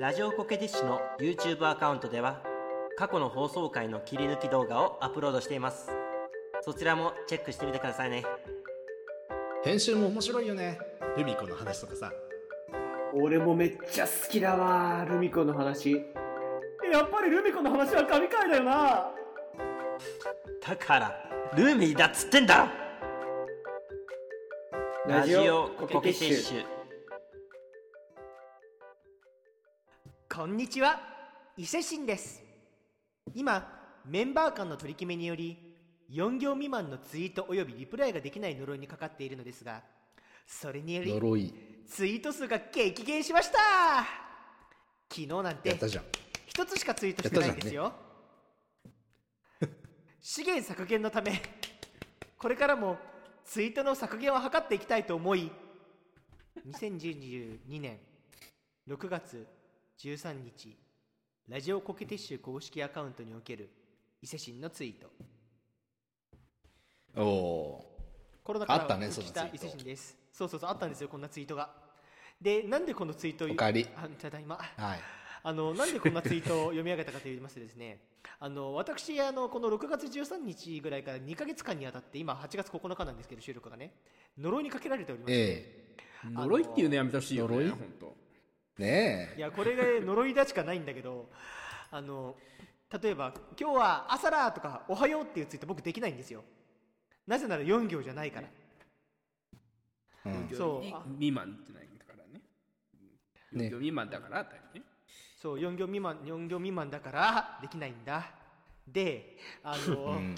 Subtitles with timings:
[0.00, 2.42] ラジオコケティッシュの YouTube アカウントでは
[2.98, 5.88] 過去の放送回の切り抜き動画をアップロードしています。
[6.62, 8.24] そちらもチェックしてみてくださいね。
[9.64, 10.78] 編集も面白いよね。
[11.16, 12.12] ルミ子の話とかさ。
[13.14, 15.92] 俺もめっちゃ好きだわルミ子の話。
[16.92, 19.10] やっぱりルミ子の話は神回だよな。
[20.66, 22.68] だからルーミーだっつってんだ。
[25.06, 26.73] ラジオコケティッシュ
[30.44, 31.00] こんにちは。
[31.56, 32.42] 伊勢神です。
[33.34, 33.66] 今
[34.04, 35.56] メンバー間の取り決めにより
[36.12, 39.80] 4行未満のツイートおよびリプライができない呪いにかかっているのですが
[40.46, 41.54] それにより呪い。
[41.88, 43.56] ツイート数が激減しました。
[45.10, 46.04] 昨日なんてやったじゃん。
[46.44, 47.94] 一つしかツイートしてないんですよ。
[50.20, 51.40] 資源削減のため
[52.36, 52.98] これからも
[53.46, 55.50] ツイートの削減を図っていきたいと思い
[56.66, 57.98] 2022年
[58.86, 59.46] 6月
[59.98, 60.76] 13日
[61.48, 63.70] ラジオコケティッシュ公式アカウントにおける
[64.22, 65.10] 伊勢神のツイート。
[67.16, 67.98] おお
[68.42, 69.76] コロナからあったね復帰した伊そのツイート。
[69.76, 70.16] 勢神です。
[70.32, 71.70] そうそうそうあったんですよこんなツイートが。
[72.40, 73.86] でなんでこのツイートをおかえり。
[73.96, 74.56] あただいま。
[74.56, 75.00] ーはい。
[75.46, 78.00] あのなんでこんなツイートを読み上げたかと言いますとですね
[78.40, 83.94] あの私あのこの6月13日ぐらいから2か月間にわたって今8月9日なんですけど収録がね。
[84.38, 87.70] 呪いにかけられておりまして、え呪いっていうのやめてほしいよね呪い？
[87.70, 88.03] 本当え
[88.78, 89.38] ねえ。
[89.38, 91.28] いやこれが呪いだしかないんだけど
[91.90, 92.36] あの
[93.02, 96.44] 例えば「今日は朝だ!」とか「おはよう」っていうツイート僕できないんですよ。
[97.26, 98.48] なぜなら4行じゃないから。
[100.26, 100.48] うん。
[100.52, 100.84] そう。
[100.84, 102.40] い未満ってないだからね。
[103.52, 103.66] ね。
[103.66, 104.82] 4行未満だからだよね。
[105.36, 108.43] そう4行未満4行未満だからできないんだ
[108.86, 110.34] であの、うん。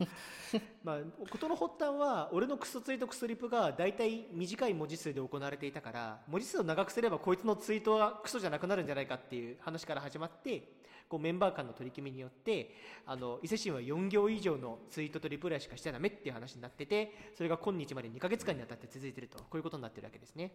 [0.82, 0.98] まあ
[1.30, 12.74] 事の発端は俺のクソツイートクソリプが大体短い文字数で行われていたから文字数を長くすればこいつのツイートはクソじゃなくなるんじゃないかっていう話から始まってこうメンバー間の取り決めによって
[13.04, 20.52] あの伊勢神は4行以上のツイートとリプライしかしちゃダメっていう話になっててそれが今日まで2ヶ月間にわたって続いてるとこういうことになってるわけですね。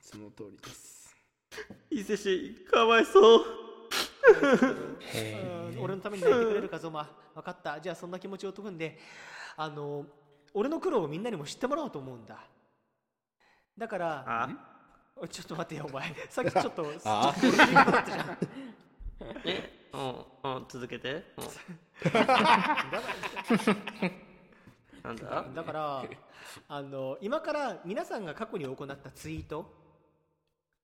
[0.00, 1.14] その通りです。
[1.90, 3.44] 伊勢市かわいそう。
[3.66, 3.71] うん
[5.80, 7.80] 俺のために泣いてくれるかゾマ分かった。
[7.80, 8.98] じゃあそんな気持ちを飛ぶんで
[9.56, 10.06] あの
[10.54, 12.38] 俺の苦労をみんなにも知ってもらおうと思うんだ。
[13.76, 14.48] だから
[15.30, 16.14] ちょっと待ってよお前。
[16.30, 17.34] さっきちょっとあ？
[17.38, 18.38] ちょっと俺だったじゃん
[19.44, 21.40] えうんうん続けて、う。
[21.40, 21.44] ん、
[25.02, 25.44] なんだ？
[25.54, 26.04] だから
[26.68, 29.80] あの今から皆さんが過去に行ったツイート。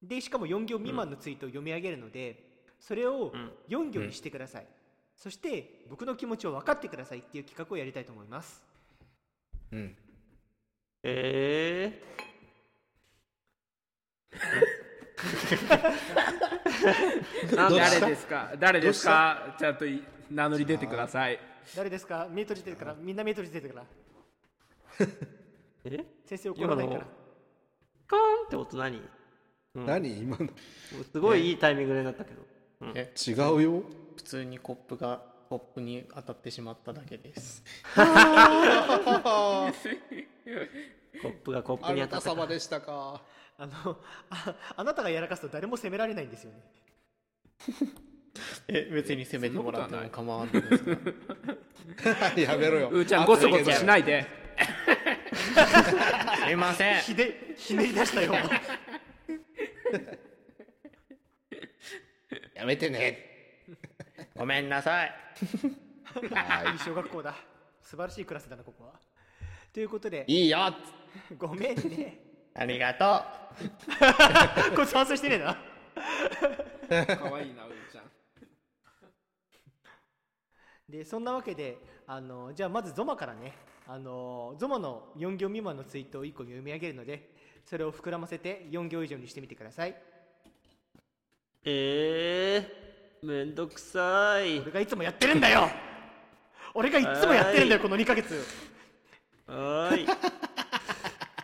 [0.01, 2.48] でしかも4行未満のツイートを読み上げるので、
[2.79, 3.53] それをうん。
[3.69, 4.67] 4行にしてください、
[5.17, 8.63] そして僕の気持ちを分かってくださいっていう企画をやりたいと思います。
[9.73, 9.97] うん。
[11.03, 14.37] えー、
[17.57, 18.53] 誰ですか？
[18.59, 19.57] 誰ですか？
[19.59, 21.39] ちゃんとい名乗り出てください。
[21.77, 22.29] 誰ですか？
[22.31, 22.95] 目閉じてるから。
[22.95, 25.07] みんな目閉じてるから。
[25.85, 26.05] え？
[26.25, 27.07] 先生怒らないから。
[28.07, 29.03] カーンって音何、
[29.75, 30.19] うん、何？
[30.19, 30.49] 今の。
[31.13, 32.43] すごいいいタイミングでなったけど、
[32.81, 32.93] うん。
[32.95, 33.83] え違うよ。
[34.17, 37.63] 普通にコップがコップに当たってしまっただけです。
[37.95, 39.73] コッ
[41.43, 43.23] プがコッあプに当たったなた様でしたか。
[43.61, 43.99] あの
[44.31, 46.59] ああなたがやらかすと誰も責められないんですよね。
[48.69, 50.97] え別に責めてもらっても構わんのですが。
[52.41, 52.89] やめろよ。
[52.91, 54.25] うーちゃんゴソゴソしないで。
[56.45, 57.01] すいません。
[57.01, 58.33] ひでひねり出したよ
[62.59, 63.65] やめてね。
[64.37, 65.15] ごめんなさい。
[66.67, 66.75] い。
[66.75, 67.37] い小学校だ。
[67.81, 68.95] 素晴らしいクラスだなここは。
[69.73, 70.25] ということで。
[70.27, 70.75] いいよ。
[71.39, 72.19] ごめんね。
[72.55, 73.23] ありがと
[74.75, 75.57] こいつ反省してねえな。
[77.17, 78.11] 可愛いなうーちゃん。
[80.89, 83.53] でそんなわけであのじゃあまずゾマからね。
[83.87, 87.31] あのゾマの4行未満のツイートを1個読み上げるので
[87.65, 89.97] それを膨らませて4行以上にしてみてください
[91.71, 94.59] えー、めんどくさい。
[94.61, 95.69] 俺がいつもやってるんだよ。
[96.73, 98.43] 俺がいつもやってるんだよこの2ヶ月。
[99.47, 100.07] はーい。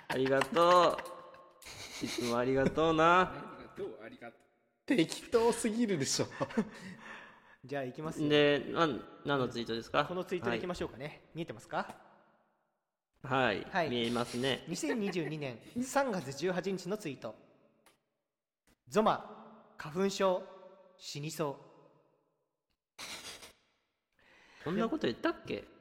[0.08, 0.98] ありがと
[2.02, 2.04] う。
[2.06, 3.34] いつもありがとうな。
[3.76, 6.26] どうありがとう適当すぎるでしょ。
[7.62, 8.28] じゃあ行きますよ。
[8.30, 10.06] でなん何のツイートですか？
[10.06, 11.94] このツイートでいきましょうかね、見えてますか？
[13.22, 13.66] はい、はい。
[13.70, 14.64] はい見えますね。
[14.70, 17.34] 2022年3月18日のツイート。
[18.88, 19.43] ゾマ
[19.76, 20.42] 花粉症
[20.96, 23.02] 死にそう。
[24.64, 25.64] そんなこと言ったっけ？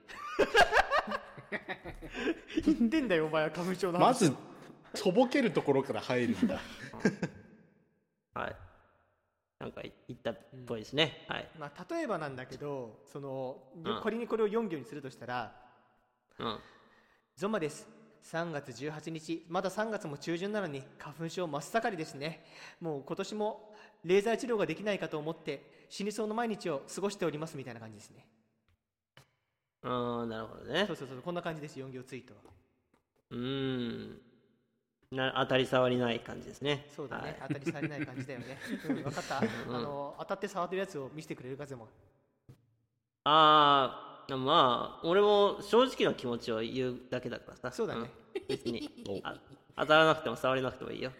[2.65, 4.05] 言ってんだよお前は花粉症の話。
[4.05, 4.33] まず
[4.95, 6.59] とぼけるところから入るんだ。
[8.33, 8.55] はい。
[9.59, 11.25] なんか言ったっぽいですね。
[11.29, 11.49] はい。
[11.57, 14.01] まあ、例えばなんだけどその、うん。
[14.01, 15.55] 仮にこれを4行にするとしたら
[16.39, 16.59] うん。
[17.35, 17.87] ゾマです。
[18.23, 19.45] 3月18日。
[19.49, 22.45] まだ3月も中旬なのに花粉症真っ盛りですね。
[22.79, 23.72] もう今年も
[24.03, 28.25] レーザー治療ができないかと思って死にそうな毎日を過ごしておりますみたいな感じですね。
[29.83, 30.85] うん、なるほどね。
[30.87, 30.95] そう。
[30.95, 32.39] そうそうこんな感じです4行ツイートは。
[33.31, 34.21] うーん。
[35.11, 36.87] な当たり障りない感じですね。
[36.95, 37.35] そうだね、はい。
[37.47, 38.57] 当たりされない感じだよね、
[38.89, 41.87] うん、分かった、あの当たって触ってるやつを見せてくれるかゼモ
[43.25, 47.71] ああ、まあ、俺も正直な気持ちを言うだけだからさ。
[47.71, 48.01] そうだね。
[48.01, 48.09] ん。
[48.47, 49.39] 別にあ
[49.75, 51.11] 当たらなくても触れなくてもいいよ。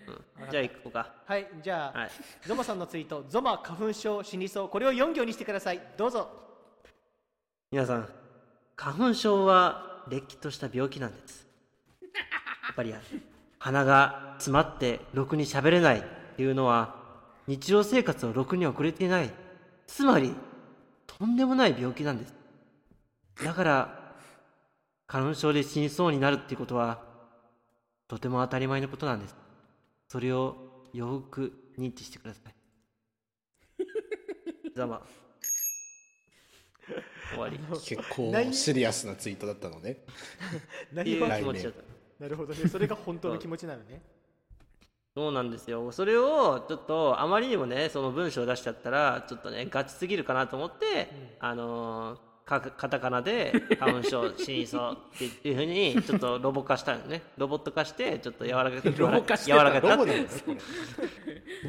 [0.42, 1.12] うん、じゃあ行こうか。
[1.26, 2.10] はいじゃあ、はい。
[2.46, 6.30] ゾマさんのツイートゾマ花粉症死にそうこれを4行にしてくださいどうぞ
[7.72, 8.08] 皆さん、
[8.76, 11.48] 花粉症はれっきとした病気なんです。
[12.04, 12.10] や
[12.72, 12.94] っぱり
[13.60, 16.04] 鼻が詰まってろくに喋れないっ
[16.36, 17.04] ていうのは
[17.48, 19.32] 日常生活をろくに送れていない。
[19.88, 20.34] つまり、
[21.06, 22.34] とんでもない病気なんです。
[23.44, 24.14] だから、
[25.08, 27.02] 花粉症で死にそうになるっていうことは、
[28.08, 29.36] とても当たり前のことなんです。
[30.08, 30.56] それを
[30.94, 32.54] よく認知してください。
[34.76, 35.06] ざま。
[37.32, 37.58] 終わり。
[37.86, 40.06] 結構何シリアスなツイートだったのね。
[40.94, 41.84] 何をいう来気持ちだった。
[42.20, 44.02] なるほどねそれが本当の気持ちなのね
[45.16, 45.92] そうなんですよ。
[45.92, 57.22] それをちょっとあまりにもね、その文章を出しちゃったら、ちょっとね、ガチすぎるかなと思って、あのーかカタカナで花粉症死にそうっていうふうにちょっとロボ化したのね。
[57.38, 60.58] ロボット化してちょっと柔らかくロボ化して柔かくってロボだよね、これ。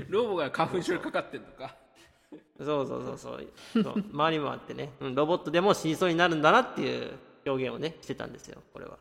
[0.08, 1.76] ロボが花粉症にかかってんのか。
[2.58, 3.82] そうそうそうそう。
[3.82, 7.12] そう回り回ってね、うん、ロボットでも死にそうになるんだなっていう
[7.46, 8.60] 表現をねしてたんですよ。
[8.72, 8.98] これは。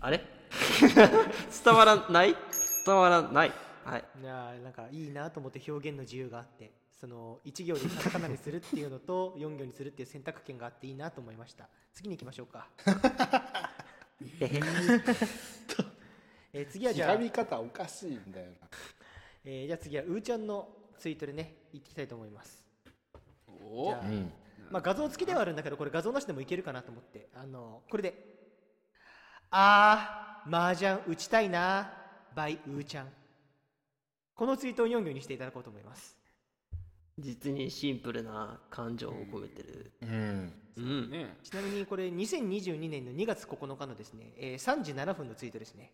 [0.00, 0.24] あれ？
[1.64, 2.36] 伝わらない？
[2.86, 3.52] 伝わらない。
[3.84, 4.04] はい。
[4.22, 6.70] いやーなんかいいなと思って表現の自由があって
[7.02, 11.68] その1行でカタカナにするっていうのと 4行にするっていう選択権があっていいなと思いました。
[11.92, 12.68] 次に行きましょうか、
[16.52, 18.68] えー次はじゃあ方おかしいんだよな。
[19.44, 22.64] えーじゃあ次はうーちゃんのツイートでね言っていきたいと思います。
[23.48, 24.02] おじゃあ、
[24.70, 27.30] まあ、画像付きではあるんだけどこれ画像なしでもいけるかなと思って。
[27.34, 28.14] あのこれで
[29.50, 31.92] 「あー麻雀打ちたいな
[32.36, 33.12] by うーちゃん」
[34.36, 36.21] このツイートを4行にしていただこうと思います
[37.18, 39.92] 実にシンプルな感情を込めてる。
[40.02, 40.52] うん。
[40.76, 41.36] うん、ね。
[41.42, 45.92] ちなみにこれ2022年の2月9日のですね、えー3時7分のツイートですね。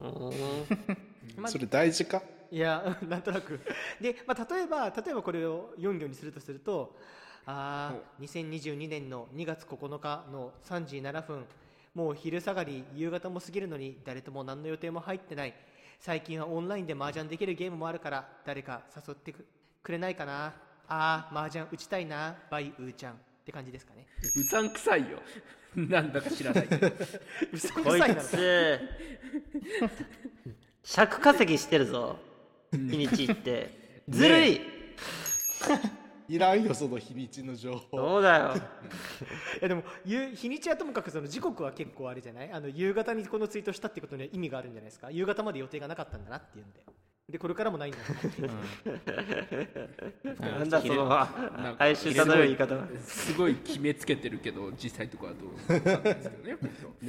[1.46, 2.22] それ大事か？
[2.50, 3.60] いや なんとなく。
[4.00, 6.96] で、まあ、例えば例えばこれを4行にするとすると
[7.46, 11.46] あー2022年の2月9日の3時7分
[11.94, 15.54] もう昼下がり夕方も過ぎるのに誰とも何の予定も入ってない。
[16.00, 19.44] 最近はオンラインで麻雀できるゲームもあるから誰か誘ってく
[19.88, 20.52] くれないかな？
[20.86, 22.36] あー麻雀打ちたいな。
[22.50, 23.14] バイウーちゃん。
[23.14, 24.06] って感じですかね。
[24.36, 25.18] うさんくさいよ。
[25.74, 26.88] なんだか知らないけど。
[27.52, 28.80] うさんくさいなのつ。
[30.82, 32.18] 尺稼ぎしてるぞ。
[32.70, 34.02] 日にちって。
[34.10, 34.60] ずるい、
[36.28, 37.96] いらんよ、その日にちの情報。
[37.96, 38.54] そうだよ。
[39.60, 42.52] いやでもゆ日にちはともかくその時刻は結構あれじゃない？
[42.52, 45.10] あの夕方にこのツイートしたってことには意味があるんじゃないですか？
[45.10, 46.84] 夕方まで予定がなかったんだなっていうんで
[47.28, 47.98] でこれからもないんだ。
[50.40, 52.86] ななんだそのなんか哀愁漂う言い方は。
[53.04, 56.36] すごい決めつけてるけど実際とかはどうわかんないですけ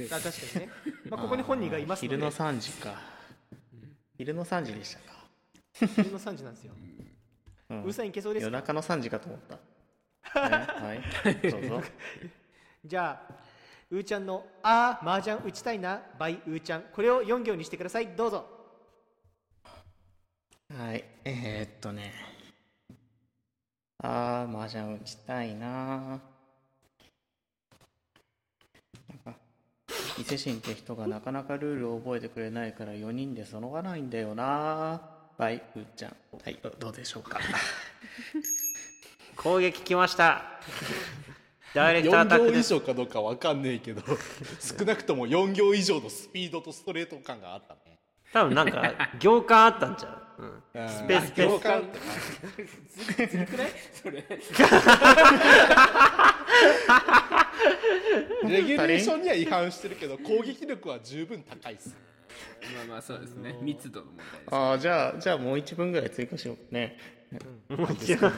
[0.04, 0.70] ど 確かにね、
[1.08, 2.16] まあ、ここに本人がいますので。
[2.16, 3.00] 昼の3時か。
[4.18, 5.24] 昼の3時でしたか、
[5.96, 6.74] 昼の3時なんですよ。
[7.70, 7.84] うん。
[7.84, 8.46] うさんいけそうですか？
[8.48, 9.54] 夜中の3時かと思った、
[10.50, 10.94] ねは
[11.30, 11.50] い。
[11.50, 11.82] どうぞ
[12.84, 13.34] じゃあ
[13.90, 16.82] うーちゃんの「あー麻雀打ちたいな」バイうーちゃん。
[16.92, 18.08] これを4行にしてください。
[18.08, 18.59] どうぞ
[20.78, 22.12] はいえー、っとね。
[24.02, 26.20] あー麻雀打ちたいな。
[30.18, 35.00] 伊勢神って人がなかなかルールを覚えてくれないから4人でそのがないんだよな。
[35.38, 36.16] バイうーちゃん。
[36.44, 37.40] はいどどうでしょうか？
[39.36, 40.60] 攻撃来ました。
[41.74, 44.02] ダイレクトアタッ4行以クです上かどうかわかんねえけど、
[44.60, 47.98] 少なくとも4行以上のスピードとストレート感があったね。
[48.32, 51.84] 多分なんか 行間あったんちゃう、うん、スペーススペース感
[53.92, 54.24] それ
[58.48, 61.94] レギュレーションには違反してるけど、攻撃力は十分高いっす。
[62.74, 66.96] まあまあそうですね密度の問題ですああじゃあじゃあもう1分ぐらい追加しようかね。
[67.68, 68.34] もう一度うん。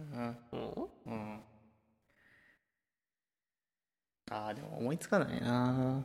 [0.00, 0.36] うん。
[0.52, 1.40] おうん。
[4.30, 6.04] あーでも思いつかないな。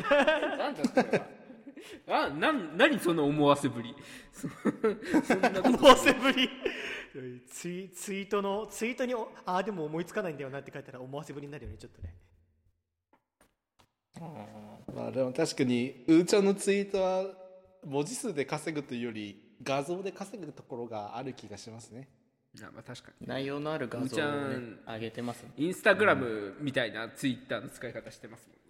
[0.58, 1.39] なんだそれは
[2.08, 3.94] あなん何その思わせぶり。
[5.64, 6.48] 思わせぶり。
[7.48, 12.14] ツイツイートのツイートにおあーでも思いつかないんだよなって書いたら思わせぶりになるよねちょっとね。
[14.94, 17.24] まあでも確かにうーちゃんのツイートは
[17.84, 22.08] 文字数で稼ぐというより画像で稼ぐところがある気がしますね。
[22.58, 23.26] あまあ確かに。
[23.26, 25.50] 内容のある画像をねん上げてますね。
[25.56, 28.69] インスタグラムみたいなツイッターの使い方してますもん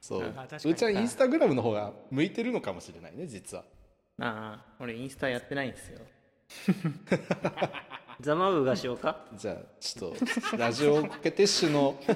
[0.00, 0.34] そう。
[0.64, 3.64] うちゃんインスタグラムの方が向いてるのかもしれないね実は。
[4.20, 6.00] ああ俺インスタやってないんですよ。
[8.20, 9.26] ザマウがしようか？
[9.36, 10.12] じゃあちょっ
[10.50, 12.00] とラジオコケティッシュの。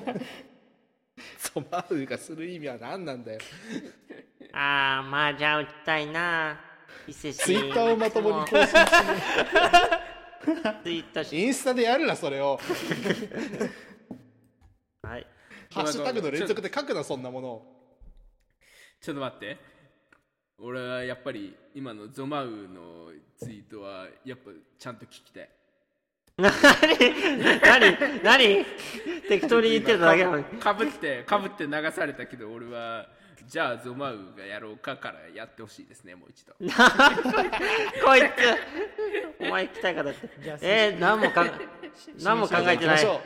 [1.38, 3.38] ソマウがする意味は何なんだよ。
[4.52, 6.60] あー、麻雀打ちたいな。
[7.12, 8.84] ツイッターをまともに更新しない
[10.82, 11.38] ツイッターし。
[11.38, 12.58] インスタでやるなそれを。
[15.02, 15.26] はい。
[15.72, 17.71] ハッシュタグの連続で書くなそんなものを
[19.02, 19.58] ちょっと待って。
[20.60, 25.48] 俺はやっぱり今のゾマウのツイートはやっぱちゃんと聞きたい。
[26.38, 28.64] なになになに
[29.28, 30.44] 適当に言ってただけなのに。
[30.44, 33.08] かぶってかぶって流されたけど俺は
[33.48, 36.54] じゃあゾマウがやろうかからやってほしいですねもう一度。
[38.06, 39.44] こいつ。
[39.44, 40.30] お前来たいかだって。
[40.40, 41.50] じゃあえー、何もかん
[42.22, 43.00] 何も考えてない。
[43.00, 43.20] ちょ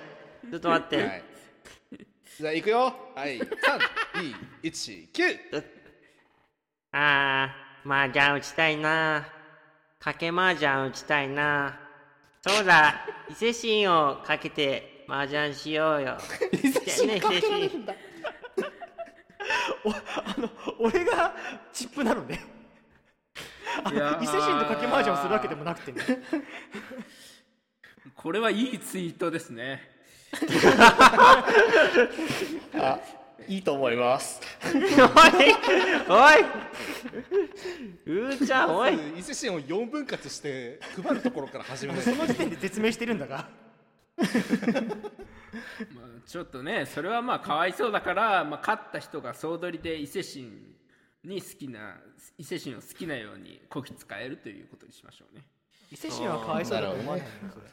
[0.55, 1.36] ょっと待って、うはい
[2.39, 2.95] じゃあ行くよ。
[3.15, 3.41] はい。
[4.63, 5.65] 3219
[6.93, 9.27] あー麻雀打ちたいな。
[9.99, 11.81] かけ麻雀打ちたいな。
[12.47, 16.19] そうだ伊勢神をかけて麻雀しようよ。
[16.53, 17.95] 伊勢神かけられるんだ。
[19.83, 21.35] お あの俺が
[21.73, 22.45] チップなのね。
[24.21, 26.03] 伊勢神とかけ麻雀をするわけでもなくてね。
[28.15, 29.96] これはいいツイートですね
[32.75, 32.99] あ
[33.49, 34.41] いいと思います。
[34.65, 34.73] おい
[36.09, 36.35] おい。
[38.07, 38.95] うーちゃんおい。
[39.19, 42.03] 伊勢神を4分割して配るところから始めない。
[42.03, 43.49] その時点で絶命してるんだが。
[44.17, 44.25] ま
[46.03, 50.75] あ、ちょっとねそれはまあかわいそうだから、まあ、勝った人が総取りで伊勢神
[51.23, 51.99] に好きな
[52.39, 55.45] 伊勢神を好きなようにこき使えるということにしましょうね。
[55.93, 57.51] 伊勢神はかわいそうだと思わないの？
[57.53, 57.67] それ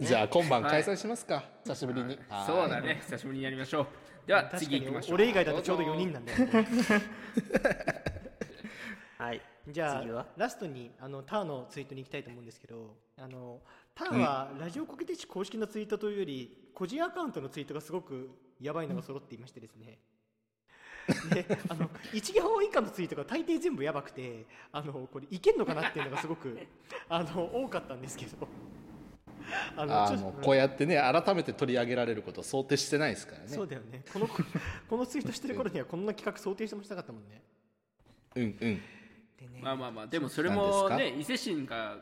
[0.00, 2.18] じゃあ今晩開催しますか、久しぶりに。
[2.28, 2.46] はい。
[2.46, 3.00] そうだね。
[3.02, 3.86] 久しぶりにやりましょう。
[4.26, 5.14] では次行きましょう。
[5.14, 6.48] 俺以外だとちょうど4人なんだよね。
[9.18, 9.40] はい。
[9.68, 13.60] じゃあラストにあのターのツイートに行きたいと思うんですけどあの
[13.94, 18.30] ターはラジオコケティッシュ公式のツイートというより個人アカウントのツイートがすごく
[18.60, 19.98] やばいのが揃っていましてですね。
[21.32, 26.56] であの1ギホ以下のツイートが大抵全部やばくてあのこれいけんのかなっていうのがすごく
[27.08, 28.46] あの多かったんですけど
[29.76, 33.48] あのこうやってね改めて取り上げられることを想定してないですからね。
[33.48, 34.02] そうだよね。
[34.12, 34.28] この
[34.88, 37.42] このツイートしてる頃にはこんな企画想定してもしたかったもんね。
[38.36, 38.58] うんうん。
[38.58, 38.80] でね。
[39.62, 41.98] まあまあまあでもそれもでね伊勢神が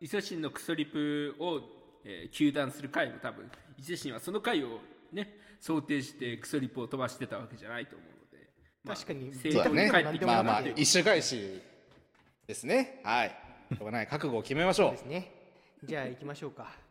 [0.00, 1.60] 伊勢神のクソリプを、
[2.04, 4.80] えー、糾弾する回も多分伊勢神はその回を
[5.12, 8.50] ね想定してクソリプを飛ばしてたわけじゃないと思うので、
[8.84, 9.90] まあ確かに正そうだね。
[9.90, 11.62] 当に帰ってきまあまあ一周返し
[12.46, 13.00] ですね。
[13.02, 13.36] はい。
[13.74, 14.06] しょうがない。
[14.06, 15.32] 覚悟を決めましょうですね。
[15.82, 16.83] じゃあ行きましょうか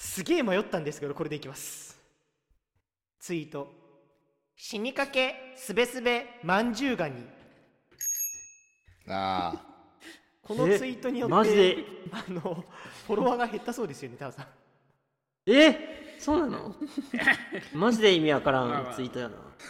[0.00, 1.98] すげえ迷ったんですけどこれでいきます。
[3.20, 3.70] ツイート。
[4.56, 7.14] 死にかけすべすべまんじゅうガニ
[9.08, 9.60] ああ
[10.42, 11.76] このツイートによってマジで？
[12.12, 12.64] あの
[13.06, 14.46] フォロワーが減ったそうですよねタワさん。
[15.46, 16.74] えそうなの？
[17.74, 19.36] マジで意味わからんツイートやな。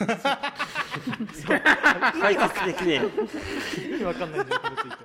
[2.20, 3.10] 解説 できねえよ。
[3.90, 5.04] 意味わかんないんだよこのツイート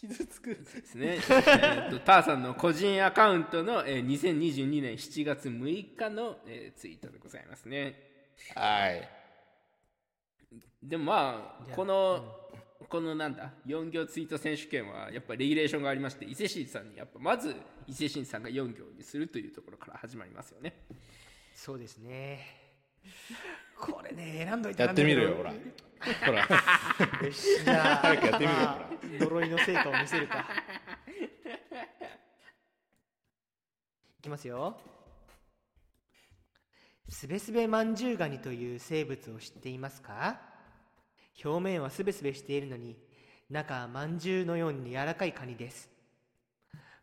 [0.00, 0.54] 傷つく。
[0.54, 8.00] ですね、えーとターさんの個人アカウントの、えー2022年7月6日の、えーツイートでございますね。
[8.54, 9.08] はい。
[10.82, 12.24] でもまあこの、
[12.88, 17.54] このなんだ4行ツイート選手権はやっぱレギュレーションがありまして伊勢神さんにやっぱまず
[17.86, 20.86] 伊勢神さんが4行にするというところから始まりますよね。
[21.54, 22.40] そうですね
[23.80, 25.52] これね選んどいたやってみるよほら。
[25.52, 26.40] ほら。
[27.26, 28.88] よしじゃあ早くやってみるよまあ
[29.20, 30.46] 呪いの成果を見せるか。
[34.18, 34.76] いきますよ。
[37.08, 40.40] すべすべまんじゅうガニという生物を知っていますか？
[41.42, 42.96] 表面はすべすべしているのに
[43.48, 45.88] 中はまんじゅうのように柔らかいカニです。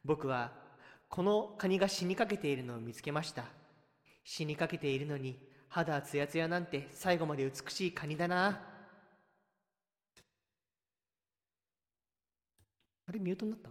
[0.06, 0.52] 僕は
[1.10, 3.44] このカニが死にかけているのを見つけました。
[4.24, 8.60] 死にかけているのに肌はツヤツヤなんて最後まで美しいカニだな。
[13.10, 13.70] あれミュートになった？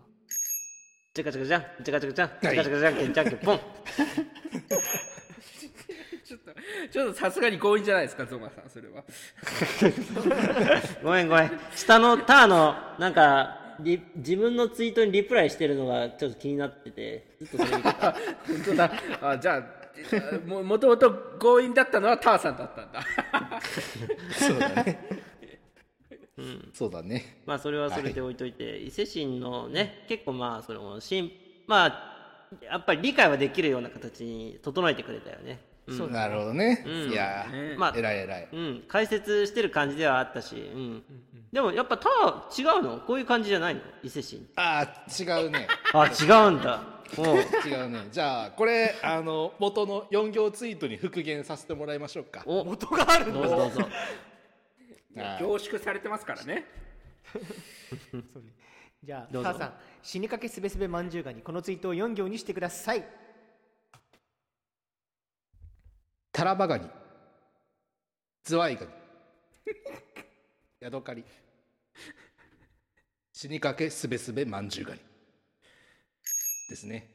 [1.14, 1.64] じゃかじゃかじゃん。
[1.82, 2.30] じゃかじゃかじゃん。
[2.40, 2.94] じゃかじゃかじゃん。
[2.96, 3.60] けんじゃんけんポン。
[6.24, 6.52] ちょっと
[6.90, 9.04] ちょっとさすがに強引じゃないですかゾマさんそれは。
[11.02, 11.50] ごめんごめん。
[11.74, 17.36] 下のターのなんかリ自分のツイートにリプライしてるのがちょっと気になってて。
[17.40, 18.20] ずっとそれ見てた本
[18.64, 18.92] 当だ。
[19.22, 19.85] あじゃあ
[20.46, 23.02] ももともと強引だったのはターさんだったんだ。
[24.38, 25.08] そうだね。
[26.74, 27.42] そうだね。
[27.46, 31.30] まあそれはそれで置いといて、伊勢神のね結構まあそのしん
[31.66, 35.98] まあやっぱり理解はできるような形に整えてくれたよね、うん。
[35.98, 37.10] そうだなるほどね、ん。
[37.10, 37.74] いやね。
[37.76, 38.48] まあー偉い偉い。
[38.52, 41.02] うん、解説してる感じではあったし、うん。
[41.52, 43.00] でもやっぱター違うの？
[43.00, 43.80] こういう感じじゃないの？
[44.02, 44.46] 伊勢神。
[44.56, 45.66] ああ違うね。
[45.94, 48.08] あ違うんだ違うね。
[48.10, 52.42] じゃあこれあの元の4行ツイートに復元させてもらいましょうか。
[52.46, 52.64] お。
[52.64, 53.80] 元があるのどうぞどうぞ。
[55.16, 55.38] はい。
[55.40, 56.64] 凝縮されてますからね。
[59.02, 63.04] じゃあどうぞターさん死にかけすべすべまんじゅうがにこのツイートを4行にしてください。
[66.32, 66.88] タラバガニ。
[68.44, 68.92] ズワイガニ。
[70.80, 71.24] ヤドカリ。
[73.32, 75.00] 死にかけすべすべまんじゅうガニ
[76.68, 77.08] ですね。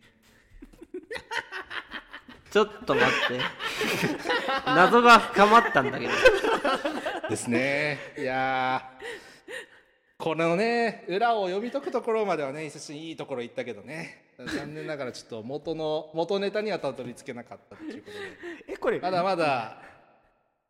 [2.51, 3.39] ちょっと待って。
[4.65, 6.11] 謎が深まったんだけど。
[7.29, 7.97] ですね。
[8.17, 9.01] いやー。
[10.17, 14.25] このね裏を読み解くところまではね伊勢神いいところ行ったけどね。
[14.37, 18.73] 残念ながらちょっと元の元ネタにはたどり着けなかったっていうことで。
[18.73, 19.81] えこれまだまだ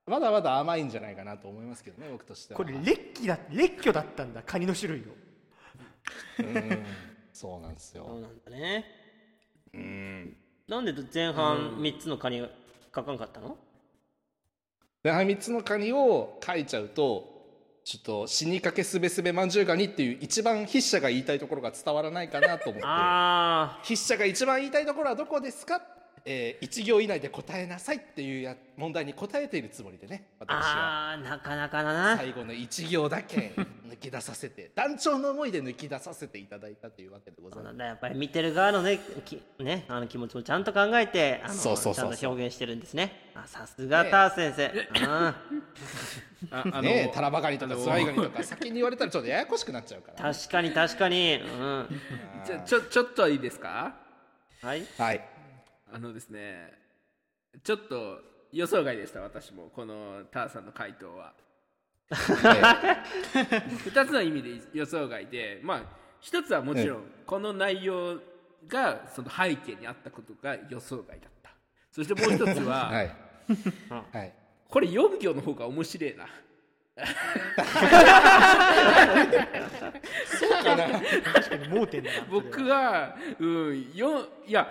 [0.05, 2.57] まだまだ甘いんじゃないかなと思いますけどね僕としては。
[2.57, 5.03] これ劣気だ劣挙だったんだカニの種類を。
[6.39, 6.85] うん
[7.41, 8.05] そうなんですよ。
[8.07, 8.85] そうなんだね。
[9.73, 10.37] うん。
[10.67, 12.47] なんで前半3つのカニ
[12.95, 13.57] 書かんかったの？
[15.03, 17.31] 前半3つのカニを書いちゃうと
[17.83, 22.81] ちょっと死にかけすべすべまんじゅうガニっていう一番筆者が言いたいところが伝わらないかなと思って。
[22.85, 25.81] あ筆者が一番言いたいところはどこですか、
[26.25, 31.13] えー、1行以内で答えなさいっていうや問題に答えているつもりでねー私は。
[31.13, 32.17] あーなかなかだな。
[32.17, 33.53] 最後の1行だけ
[33.87, 37.65] 抜き出させて団長の思いで抜き出させていただいたというわけでございます。
[37.65, 42.05] なんだやっぱり見てる側のねきねあの気持ちもちゃんと考えてあのそうそうそう。
[42.05, 43.31] そうちゃんと表現してるんですね。
[43.33, 45.35] あさすがター先生、うんあ
[46.51, 50.33] あのねえタラバガニとかあのズワイガニとか先に言われたらちょっとややこしくなっちゃうから。
[50.33, 51.35] 確かに確かに。
[51.37, 52.01] うん。
[52.45, 53.95] ちょちょちょっといいですか？
[54.61, 54.83] はい。
[54.97, 55.21] はい
[55.91, 56.73] あのですね
[57.63, 58.19] ちょっと
[58.51, 61.33] 予想外でした私もこのターさんの回答は。
[62.11, 65.83] 2つの意味で予想外でまあ
[66.19, 68.19] 一つはもちろんこの内容
[68.67, 71.51] がその背景にあったことが予想外だった。
[71.91, 73.15] そしてもう一つは、 はい。
[74.11, 74.33] はい。
[74.69, 76.27] これ4行の方が面白いな。
[81.33, 84.67] 確かに盲点だな僕は、うん、よいや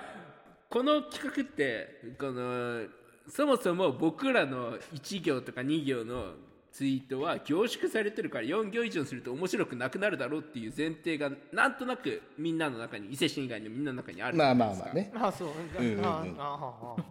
[0.70, 2.82] この企画ってこの
[3.28, 6.34] そもそも僕らの1行とか2行の
[6.72, 15.10] ツイートは凝縮されてるから4行以上にすると面白くなくなるだろうっていう前提がなんとなくみんなの中に伊勢神以外のみんなの中にあるまあまあまあね。
[15.16, 15.48] あそう
[15.80, 16.04] うんうんうん。
[16.04, 17.02] あああああ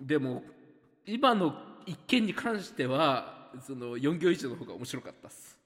[0.00, 0.44] でも
[1.04, 1.52] 今の
[1.84, 5.58] 一件に関してはその4行以上の方が面白かったっす。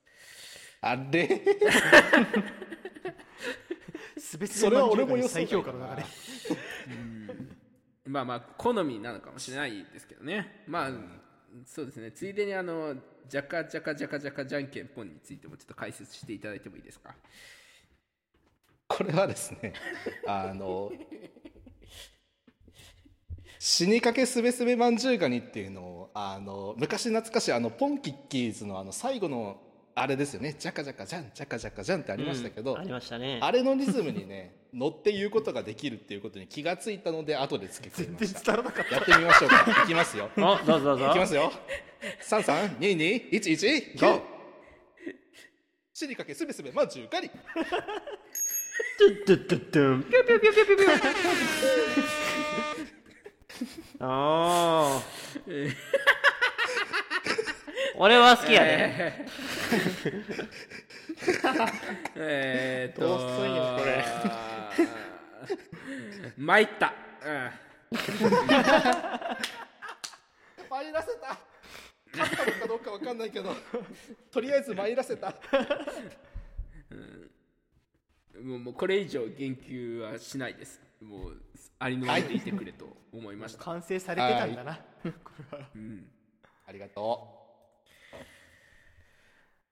[0.81, 1.29] あれ？
[4.19, 6.05] すべてそれは俺も予想最評価の中で。
[8.07, 10.65] まあまあ好みなのかもしれないですけどね。
[10.69, 10.91] まあ、
[11.65, 12.13] そうですね。
[12.13, 12.95] ついでにあの
[13.29, 17.15] ジャカジャカジャカジャカじゃんけんポンについてもちょっと解説していただいてもいいですか？
[18.89, 19.73] これはですね
[20.29, 20.93] あの
[23.59, 29.61] 死にかけすべすべまんじゅうガニっていうのをあの昔懐かしいあのポンキッキーズのあの最後の
[29.99, 30.55] あれですよね。
[30.59, 33.39] ジャカジャカジャンジャカジャカジャンってありましたけど、うんありましたね。
[33.43, 38.95] あれのリズムにね 乗って言うことができるっていうことに気がついたので後でつけてみま全然した伝わらなかった。
[38.95, 39.83] やってみましょうか。
[39.85, 40.31] いきますよ。
[40.37, 41.07] あどうぞどうぞ。
[41.09, 41.51] いきますよ。
[42.21, 43.67] 三三二二一一
[43.99, 44.23] ゴー。
[45.95, 50.05] 死にかけすべすべまんじゅうガニトゥットゥットゥットゥン。
[50.05, 52.07] ピュピュピュピュピュピュ
[54.01, 55.03] ああ
[57.99, 59.15] 俺は好きやで、
[62.17, 62.93] えー。
[62.93, 64.05] っとどうすんよこれ。
[66.37, 66.93] 参った、
[70.69, 71.39] 参らせた。
[72.17, 73.55] 勝ったのかどうかわかんないけど
[74.31, 75.35] とりあえず参らせた。
[76.91, 76.95] う
[78.43, 80.81] ん、もうもうこれ以上言及はしないです。
[81.03, 81.37] もう
[81.79, 84.79] ありのままでいてくれと思いました、完成されてたんだな。
[86.67, 87.36] ありがと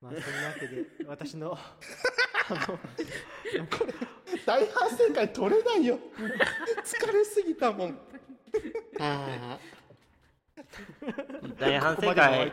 [0.05, 1.57] まあそんなわけで私の う
[4.45, 5.99] 大反省会取れないよ。
[6.85, 7.99] 疲れすぎたもん。
[9.01, 9.59] あ
[11.59, 12.51] 大反省会もう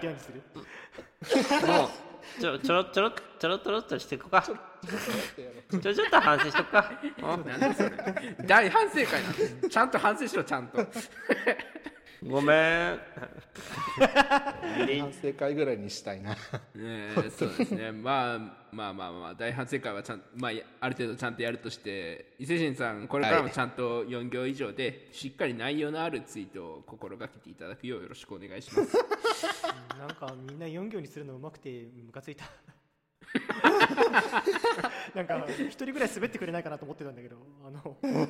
[2.39, 4.41] ちょちょろちょろちょろちょろっとしていこうか。
[4.41, 4.55] ちょ
[5.93, 6.89] ちょっと反省しとくか。
[8.45, 10.87] 大反省会なんちゃんと反省しろちゃんと
[12.23, 12.99] ごめん。
[13.97, 16.35] 反省会ぐらいにしたいな。
[16.75, 18.39] えーそうですね、まあ、
[18.71, 28.97] まあまあまあ大反省会はちゃん、まあ、やある程度ちゃんとやるとして伊勢神さんこれからもちゃんと4行以上でしっかり内容のあるツイートを心がけていただくようよろしくお願いします。
[29.97, 31.69] なんかみんな4行にするのうまくて
[32.05, 32.45] ムカついた
[35.15, 38.27] なんか一人ぐらい滑ってくれないかなと思ってたんだけどあの頑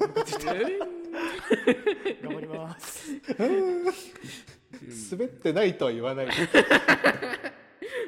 [2.36, 3.12] 張ります。
[5.12, 6.28] 滑ってないとは言わない。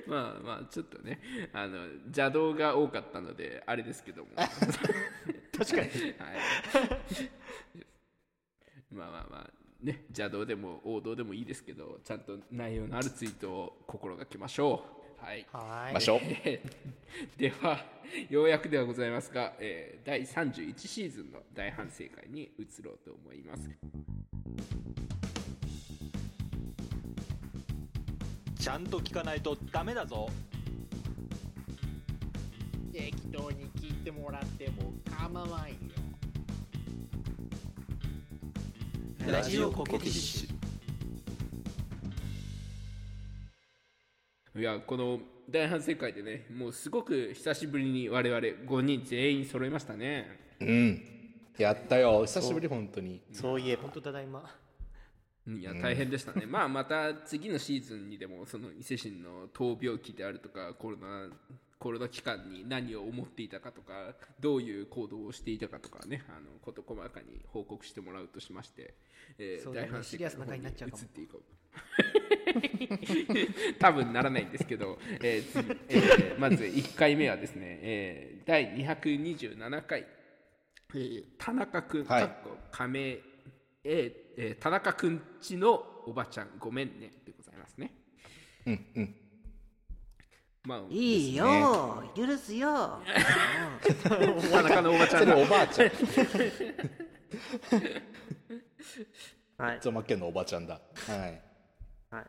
[0.07, 1.19] まあまあちょっとね
[1.53, 4.29] あの邪道が多かったのであれですけども。
[4.35, 4.49] はい
[5.57, 5.89] 確かに。
[8.91, 9.49] まあまあまあ
[9.81, 15.45] ね邪道でも王道でもいいですけどちゃんと内容のあるツイートを心がけましょうはい。
[15.53, 16.19] はましょう。
[17.39, 17.79] では
[18.29, 23.69] ようやくではございますが、えー第31シーズンの大反省会に移ろうと思います。
[28.59, 30.29] ちゃんと聞かないとダメだぞ。
[32.91, 35.75] 適当に聞いてもらっても構わんよ。
[39.25, 40.62] ラジオコケティッシュ
[44.55, 50.39] いやこの大反省会でねもうすごく久しぶりに我々5人全員揃いましたね。
[50.59, 51.01] うん。
[51.57, 52.25] やったよ。
[52.25, 53.21] 久しぶり本当に。
[53.31, 54.43] そういえば本当ただいま。
[55.45, 61.27] いや大変でしたね、まあまた次のシーズンにでもその伊勢神の闘病期であるとかコロナ
[61.83, 68.93] コロナ期間に何を思っていたかとかどういう行動をしていたかとかねあの事細かに報告してもらうとしまして、
[69.37, 69.87] えーそうだね。
[69.87, 70.71] 大反省会の方に移っ
[71.07, 71.43] ていこう。
[73.79, 80.07] 多分ならないんですけど、えー次えーまず1回目はですね、えー第227回、
[80.95, 82.29] えー田中君、はい。
[82.71, 87.91] 仮名、えーえー田中君ちのおばちゃんごめんねでございますね。
[88.67, 89.15] うんうん
[90.65, 93.01] まあ、いいよ許すよ。
[94.01, 95.25] 田中のおばちゃん。
[95.25, 95.91] がおばあちゃん。
[99.57, 99.79] はい。
[99.81, 100.79] ゾマ家のおばちゃんだ。
[101.05, 101.41] はい。
[102.09, 102.25] はい。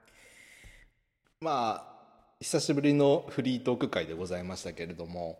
[1.41, 1.95] まあ
[2.41, 5.39] 久しぶりのフリートーク会でございましたけれども、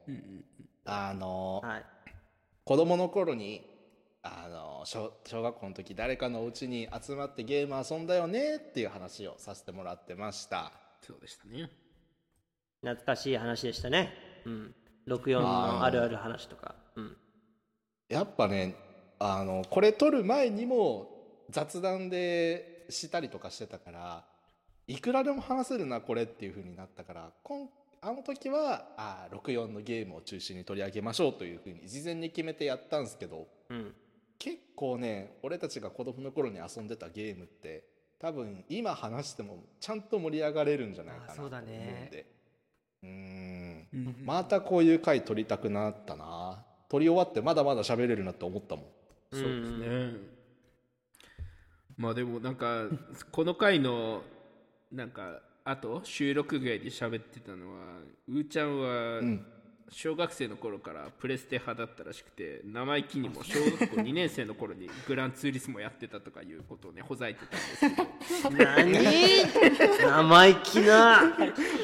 [0.85, 1.85] あの、はい。
[2.65, 3.69] 子供の頃に
[4.23, 10.71] あの小小学校の時誰かのお家に集まってゲーム遊んだよねっていう話をさせてもらってました。
[11.03, 11.69] そうでしたね。
[12.85, 14.13] 懐かしい話でしたね。
[14.45, 14.75] うん。
[15.09, 16.75] 64のあるある話とか。
[16.97, 17.17] うん。
[18.09, 18.75] やっぱね
[19.19, 21.09] あのこれ撮る前にも
[21.51, 24.25] 雑談でしたりとかしてたから
[24.87, 27.69] いくらでも話せるなこれっていう風になったから今
[28.03, 33.95] あの時はあ64のゲームを中心に取り上げましょうという風に事前に決めてやったんですけどうん。
[34.39, 37.85] 結構ね俺たちが子供の頃に遊んでたゲームって
[38.19, 42.09] 多分今話してもちゃんと盛り上がれるんじゃないかなと思うんね。
[42.11, 42.34] で
[43.05, 44.17] うーん。
[44.25, 46.65] またこういう回撮りたくなったな。
[46.89, 48.85] 撮り終わってまだまだ喋れるなって思ったもん。
[49.33, 50.13] そうですね。
[51.97, 52.87] まあでもなんか
[53.31, 54.23] この回の
[54.91, 57.79] なんかあと収録外で喋ってたのは
[58.29, 59.47] うーちゃんはん
[59.91, 68.65] 小学生の頃からプレステ派だったらしくて生意気にも小学校2年生の頃に グランツーリスモやってたとかいうことをねほざいてたんですけど。
[68.65, 68.93] 何？
[70.01, 71.21] 生意気な。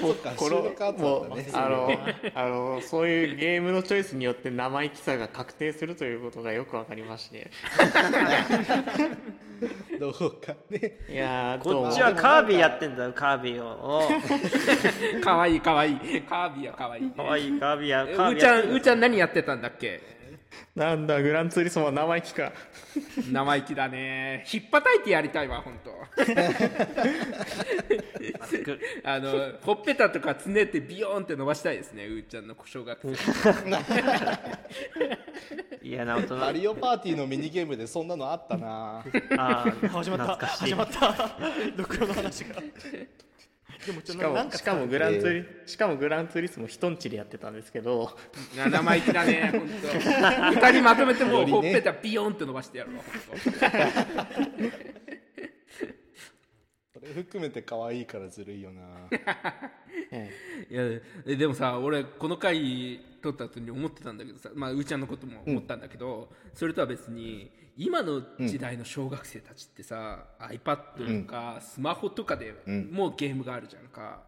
[0.01, 1.99] そうかこ収録あったもうんだねあの
[2.35, 7.51] あのそういうゲームのチョイスによって生意気さが確定するということがよくわかりまして
[10.01, 10.99] どうかね。
[11.11, 14.01] いやーこっちはカービィやってんだよカービィを。
[14.07, 16.23] お かわいいかわいい。
[16.23, 20.01] カービィはかわいい、ね、かわいいカービィやえうカービーちゃんうーちゃん何やってたんだっけ？
[20.75, 22.53] なんだグランツーリスモは生意気か。
[23.31, 24.43] 生意気だね。
[24.47, 25.91] ひっぱたいてやりたいわ本当。
[29.05, 33.21] あのほっぺたとかつねってビヨーンって伸ばしたいですねうーちゃんの小学生。
[35.83, 38.99] 嫌な大人マリオパーティーのミニゲームでそんなのあったな。
[39.37, 40.47] あー始まった。
[40.47, 41.39] 始まった。
[41.77, 42.57] 録音の話が
[43.87, 48.17] でもちょしっとなんかしかもグランツーリ、しかもグランツーリスモ人んちでやってたんですけど。
[48.57, 49.69] な生意気だね本
[50.53, 53.03] 当 二人まとめてもうねほっぺたビヨーンって伸ばしてやるわ。
[53.03, 53.41] 本
[56.93, 58.83] それ含めて可愛いからずるいよな。
[60.13, 60.31] え
[60.71, 60.83] いや
[61.27, 67.51] えでもさ俺この回撮った後に思ってたんだけどさまあうーちゃんのことも思ったんだけど、それとは別に
[67.83, 72.91] 今の時代の小学生たちってさ、iPad とかスマホとかでん。
[72.93, 74.21] もうゲームがあるじゃんか、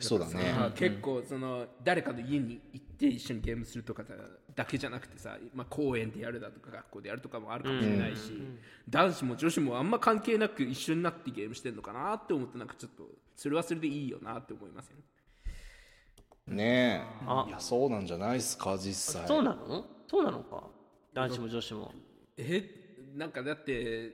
[0.00, 0.54] そうだね。
[0.56, 4.02] さ結構その誰かの家に行って一緒にゲームするとか
[4.54, 8.42] だけじゃなくてさ、まあ、公園でやるだとか学校でやるとかもあるかもしれないし、
[8.88, 13.04] 男子も女子もあんま関係なく一緒になってゲームしてんのかなって思ってなんかちょっと
[13.36, 14.94] それはそれでいいよなって思いませ
[16.50, 16.56] ん？
[16.56, 17.44] ねあ。
[17.46, 19.28] えいやそうなんじゃないっすか実際。
[19.28, 19.84] そうなの？
[20.08, 20.64] そうなのか？
[21.12, 21.92] 男子も女子も。
[22.38, 22.77] え
[23.18, 24.12] なんかだって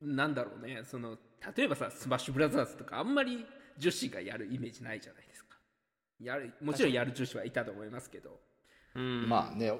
[0.00, 0.82] なんだろうね。
[0.84, 1.18] その
[1.54, 3.44] 例えばさスマッシュブラザーズとかあんまり
[3.76, 5.58] 女子がやるイメージないじゃないですか。
[6.18, 8.40] やるもちろんやる女子はいたと思いますけど。
[8.94, 9.28] うん。
[9.28, 9.72] まあね。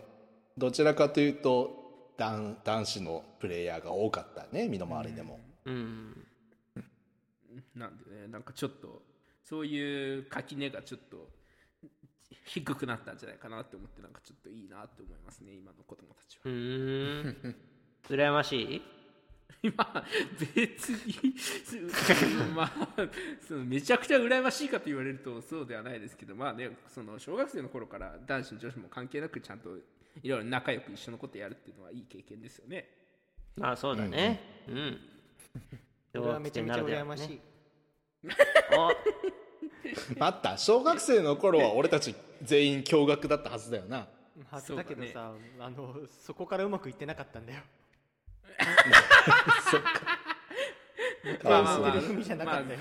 [0.59, 1.83] どちらかというと
[2.19, 6.27] 男男子のプレイヤーが多かったね身の回りでも、うん。
[7.75, 9.03] なんでねなんかちょっと
[9.43, 11.31] そういう垣根がちょっと
[12.45, 16.43] 低くなったんじゃないかなって思ってなんかちょっといいなって思いますね今の子供たちは。
[16.45, 17.57] うーん
[18.11, 18.83] 羨ましい？
[19.63, 20.05] 今
[20.41, 21.77] 別にす
[22.53, 22.89] まあ
[23.47, 29.77] そのめちゃくちゃ羨ましいかと言われるとそうではないですけどまあねその小学生の頃から男子女子も関係なくちゃんと
[30.21, 32.89] いろいろ仲良く一緒のことやるっていうのはいい経験ですよね。
[33.57, 34.99] まあそうだねうん
[36.15, 37.41] 俺はめちゃめちゃ羨ましい、
[38.77, 38.91] あ
[40.19, 44.09] 待った小学生の頃は俺たち全員驚愕だったはずだよな。
[44.51, 45.95] はずだけどさ、あの
[46.27, 47.61] そこからうまくいってなかったんだよ
[51.45, 51.93] まあまあまあ。
[51.93, 52.79] 言ってる組じゃなかったよ、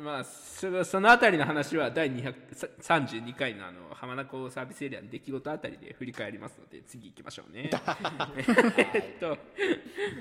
[0.00, 7.70] まあそのそのあたりの話は第232回のあの浜名湖サービスエリアの出来事あたりで振り返りますので次行きましょうね。
[8.94, 9.38] えっと、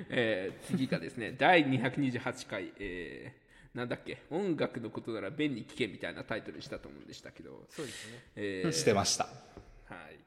[0.09, 7.67] えー次がですね第228回、えーなんだっけ音楽のことなら便に聞けみたいなタイトルにしたと思うんでしたけど。
[7.69, 8.23] そうですね。
[8.35, 9.25] えーしてました。
[9.25, 9.29] は
[10.09, 10.17] い。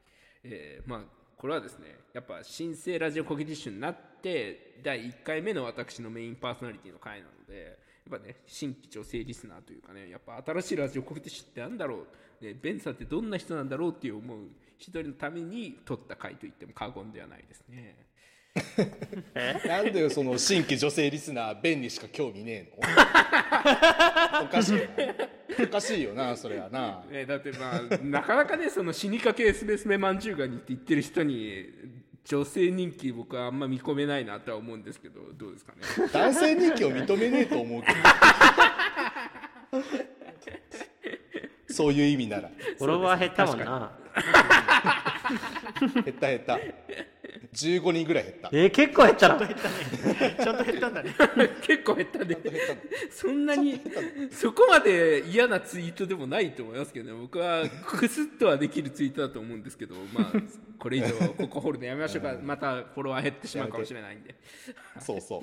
[0.43, 12.05] えーまあこれはですねやっぱ新生ラジオコケティッシュになって第1回目の私のメインパーソナリティの回なのでやっぱね新規女性リスナーというかねやっぱ新しいラジオコケティッシュってなんだろ
[12.39, 14.37] う、ね、ベンさんってどんな人なんだろうっていう思う
[14.77, 18.05] 一人のために撮った回といっても過言ではないですね。
[19.65, 22.73] なんでその新規女性リスナーベンにしか興味ねえ
[24.41, 24.43] の？
[24.43, 25.63] おかしいよな。
[25.63, 27.03] おかしいよなそれはな。
[27.09, 31.69] ね、だってまあなかなかねその死にかけすべすべまんじゅうがにって言ってる人に
[32.25, 35.79] 女性人気僕はあんま見込めないなとは思うんですけどどうですかね？
[36.11, 37.95] 男性人気を認めねえと思うけど
[41.73, 42.49] そういう意味なら。
[42.77, 43.91] フォロワー減ったもんな
[46.03, 46.59] 減った減った。
[47.53, 48.49] 15人ぐらい減った。
[48.51, 49.39] えー、結構減ったな。
[49.39, 51.15] ちゃんと減ったんだね。
[51.61, 52.37] 結構減ったね。
[53.09, 53.81] そんなに
[54.31, 57.19] そこまで嫌なツイートでもないと思いますけどね。
[57.19, 60.33] 僕はクスッとはできるツイートだと思うんですけどまあ
[60.79, 62.37] これ以上ここ掘るのやめましょうか。
[62.41, 64.35] またフォロワー減ってしまうかもしれないんで。
[64.99, 65.41] そうそう。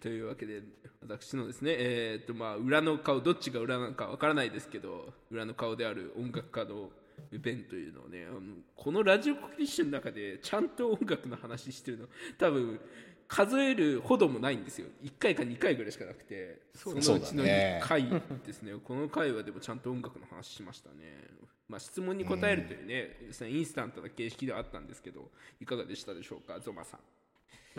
[0.00, 0.62] というわけで
[1.02, 6.90] 私のですねえーっとまあ裏の顔どっちが裏なのかわからないですけど裏の顔である音楽家の
[7.32, 8.40] ベンというのをねあの
[8.76, 12.06] このラジオコケティッシュの中でちゃんと音楽の話してるの
[12.38, 12.80] 多分
[13.28, 14.86] 数えるほどもないんですよ。
[15.02, 18.08] 1回か2回ぐらいしかなくてそのうちのそうだね1回
[18.46, 18.72] ですね。
[18.82, 21.24] この回はでもちゃんと音楽の話しましたね。
[21.68, 23.18] まあ質問に答えるというね、
[23.50, 27.00] インスタントな形式ではあったんですけどいかがでしたでしょうかゾマさん。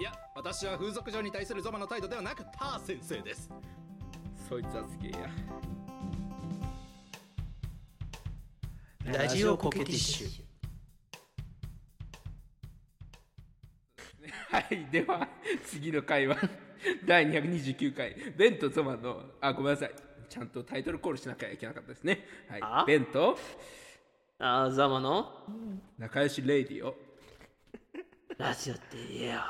[0.00, 3.50] いや私は風俗嬢に対するゾマの態度ではなくター先生です。
[4.48, 5.10] そいつはすげえ
[9.10, 9.18] や。
[9.18, 10.47] ラジオコケティッシュ
[14.50, 15.28] はいでは
[15.64, 16.36] 次の回は
[17.04, 19.92] 第229回ベンとゾマのあごめんなさい。
[20.28, 22.24] ちゃんとタイトルコールしなきゃいけなかったですね。
[22.48, 22.84] はいあ？
[22.86, 23.36] ベンと
[24.38, 25.32] あーザマの？
[25.98, 26.94] 仲良しレイディオ
[28.36, 29.40] ラジオって言えよ。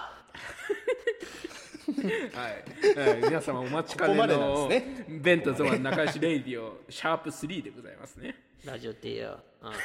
[2.35, 2.63] はい、
[3.09, 8.35] はい、皆様お待ちかねここまでなんのですベンとゾマの仲良しレイディオシャープ3でございますね。
[8.65, 9.77] ラジオって言えよ、うん、 も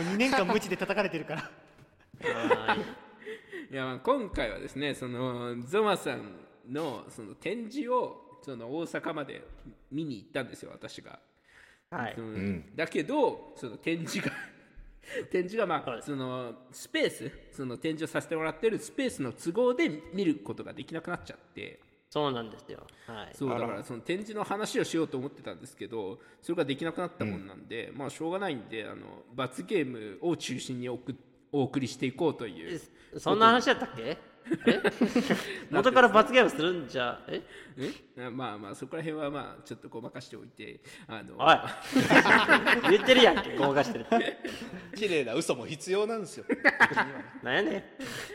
[0.00, 1.50] う2年間無知で叩かれてるから
[2.20, 3.72] い。
[3.72, 9.42] いやまあ今回はですねそのゾマさんのその展示をその大阪まで
[9.90, 11.18] 見に行ったんですよ私が、
[11.90, 12.14] はい。
[12.16, 12.76] うん。
[12.76, 14.32] だけどその展示が
[15.30, 16.02] 展示がまあ、はい。
[16.02, 21.80] そのスペースその展示をさせてもらってるスペースの都合で見ることができなくなっちゃって。
[22.08, 22.86] そうなんですよ。
[23.06, 23.34] はい。
[23.34, 31.14] そうだからその展示の話をしようと思ってたんですけどそれができなくなったもんなんで、まあしょうがないんであの罰ゲームを中心におく
[31.58, 32.80] お送りしていこうという。
[33.18, 34.02] そんな話だったっけ？
[34.66, 34.80] え？
[35.72, 37.20] 元から罰ゲームするんじゃ？
[37.28, 37.42] え？
[38.16, 38.30] え？
[38.30, 41.56] まあまあそこら辺はまあちょっとごまかしておいてあのおい。
[42.90, 44.06] 言ってるやんけごまかしてる。
[44.94, 46.44] 綺麗な嘘も必要なんですよ。
[47.42, 47.82] なんやねん。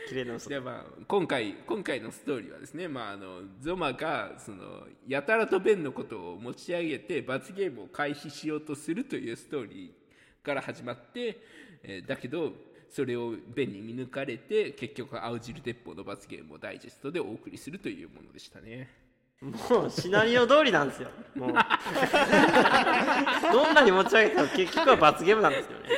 [0.08, 0.50] 綺麗な嘘。
[0.50, 11.40] でまあ今回今回のストーリーはですねまああのゾマがそのやたらとベンのことを持ち上げて罰ゲームを回避しようとするというストーリーから始まって、
[11.84, 12.52] えーだけど
[12.92, 19.01] それを便に見抜かれて結局青汁鉄砲の罰ゲームをダイジェストでお送りするというものでしたね。
[19.42, 21.08] もうシナリオ通りなんですよ。
[21.34, 21.52] もう。
[23.52, 25.88] どんなに持ち上げても結局は罰ゲームなんですよね。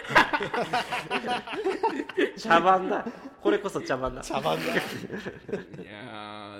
[2.38, 3.04] 茶番だ。
[3.42, 4.22] これこそ茶番だ。
[4.22, 4.62] 茶番だ。
[4.62, 4.80] いや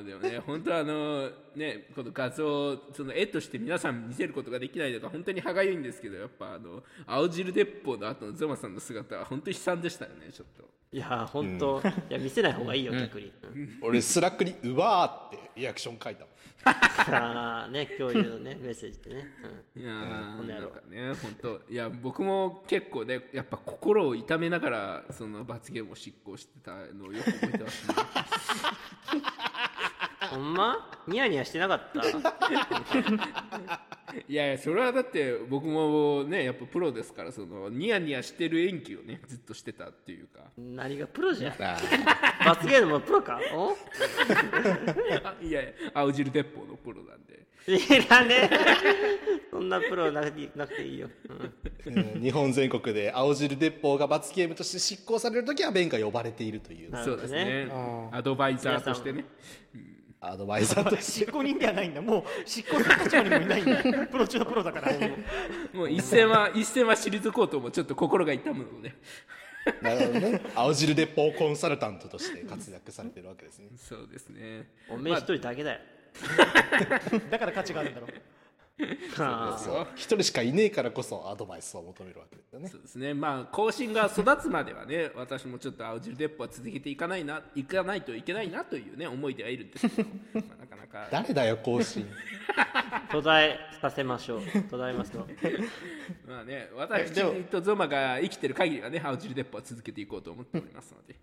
[0.01, 13.78] ーでもね本当はあのねこの画像その絵として皆さん見せることができないのが本当に歯がゆいんですけどやっぱあの青汁鉄砲の後のゾマさんの姿は本当に悲惨でしたよねちょっといや本当、いや見せない方がいいよ逆に、うん。
[13.83, 16.35] 俺スラックに「うわー」ってリアクション書いたもん。
[16.66, 19.26] ああね共有のねメッセージでね、
[19.76, 19.83] うん。
[19.83, 27.94] いやーこの野郎なんかね本当いや僕も結構ねやっぱ心を痛めながらその罰ゲームを執行してたのをよく覚えてますね。
[30.30, 30.90] ほんま？
[31.09, 32.02] ニヤニヤしてなかった？
[34.29, 40.40] いやいやそれはだって僕もねやっぱプロですからそのニヤニヤしてる演技をねずっとしてたっていうか。
[40.57, 41.79] 何がプロじゃあ。
[42.44, 43.40] 罰ゲームもプロか？
[43.55, 43.70] お？
[43.70, 47.35] あ いやいや青汁鉄砲のプロなんで。
[47.66, 47.79] い
[48.11, 48.59] らねえ。
[49.50, 50.31] そんなプロなな
[50.66, 51.09] くていいよ、
[52.20, 56.90] 日本全国で青汁鉄砲が罰ゲームとして執行される時はベンが呼ばれているという。
[57.05, 57.68] そうですね。
[58.12, 59.24] アドバイザーとしてね
[60.33, 61.27] アドバイザーとして。
[61.27, 62.03] 執行人ではないんだ。
[62.03, 64.07] もう執行する立場にもいないんだ。
[64.07, 64.93] プロ中のプロだから。
[65.73, 68.95] もう一戦は一戦は退こうともちょっと心が痛むので
[69.81, 70.41] なるほどね。
[70.55, 73.69] 青汁鉄砲コンサルタントとして活躍されてるわけですね。
[73.77, 74.69] そうですね。
[74.91, 75.81] おめえ一人だけだよ、
[77.31, 78.07] だから価値があるんだろ。
[78.07, 78.34] う
[79.95, 82.69] 一人しかいねえからこそアドバイスを求めるわけですよね。
[82.69, 83.15] そうですね。
[83.15, 91.09] まあ更新が育つまではね 私もちょっと青汁鉄砲は続けていかないないかないといけないなというね思いではいるんですけど、 まあ、なかなか。
[91.11, 92.11] 誰だよ更新。
[92.57, 94.41] あ途絶えさせましょう。
[94.69, 95.27] 途絶えますよ。
[96.27, 101.15] まあね私とゾマが生きてる限りはね青汁鉄砲は続けていこうと思っておりますので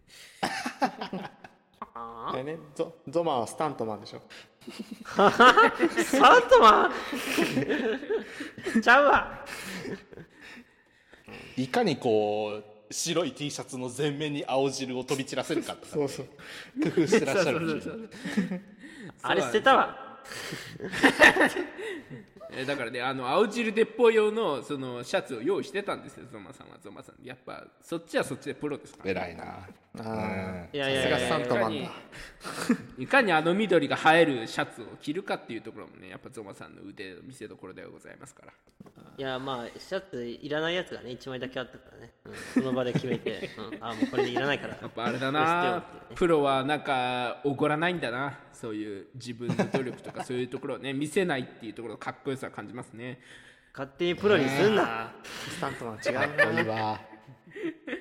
[1.93, 2.33] あ？
[2.43, 4.21] ねゾゾマはスタントマンでしょ。
[5.17, 5.31] あ
[6.05, 6.87] サントマ
[8.77, 8.81] ン？
[8.81, 9.45] ちゃうわ。
[11.57, 15.87] いかにこう白い T シャツの前面に青汁を飛び散らせるかとか。
[15.87, 16.25] そうそう。
[16.83, 18.09] 工夫してらっしゃるんでしょうね
[19.23, 20.19] あれ捨てたわ。
[22.53, 26.77] えーだからねあの青汁鉄砲用のそのシャツを用意してたんですよゾマさんは。
[26.83, 29.69] ゾマさんやっぱそっちはそっちでプロですから偉いな
[29.99, 31.91] あいやいやいやさすがサントマンいだ
[32.97, 38.53] いかにあの緑が映えるシャツを着るかっていうところもねやっぱゾマさんの腕の見せ所ではございますから。
[39.17, 44.77] いやまあシャツいらないやつがね1枚だけあったからね、うん、その場で決めて、 うん、あもうこれでいらないから。
[44.81, 45.79] やっぱあれだな。
[45.79, 45.83] ね
[46.15, 48.39] プロはなんかおごらないんだな。
[48.53, 53.19] そういう自分の努力とかそういうところをね見せないっていうところのかっこよさを感じますね。
[53.73, 56.73] 勝手にプロにすんな、スタントマン違うかっこいいな。
[56.73, 57.01] わ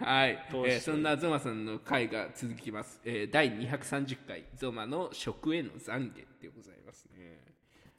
[0.00, 7.40] はい、えーそんなゾマさんの回が続きます、えー第230回ゾマの食への懺悔でございますね。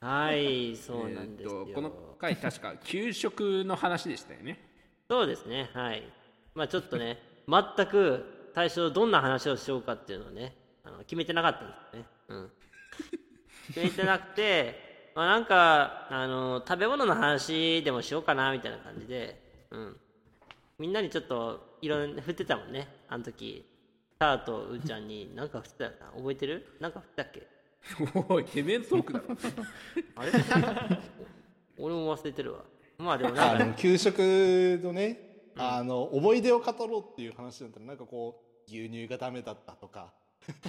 [0.00, 4.58] はいそうなんですよ、えーとこの回確か給食の話でしたよね。
[5.08, 6.02] そうですねはい。
[6.54, 7.18] まあちょっとね
[7.48, 10.54] 全く最初どんな話をしようかっていうのをね
[10.84, 12.08] あの決めてなかったんですよね。
[12.28, 12.50] うん。
[13.74, 19.96] 決めてなくてまあなんかあの食べ物の話でもしようかなみたいな感じでうん
[20.78, 22.88] みんなにちょっといろんな振ってたもんね。
[23.08, 23.64] あの時。
[24.18, 26.06] ターとうーちゃんに何か振ってたよな。
[26.16, 26.66] 覚えてる？
[26.80, 27.48] なんか振ったっけ？
[28.28, 29.26] おいてめえのトークだろ。
[30.16, 30.32] あれ？
[31.76, 32.60] 俺も忘れてるわ。
[32.98, 34.18] まあでもなんかあの給食
[34.82, 40.12] のね、あの思い出を語ろうっていう話だったらなんかこう牛乳がダメだったとか。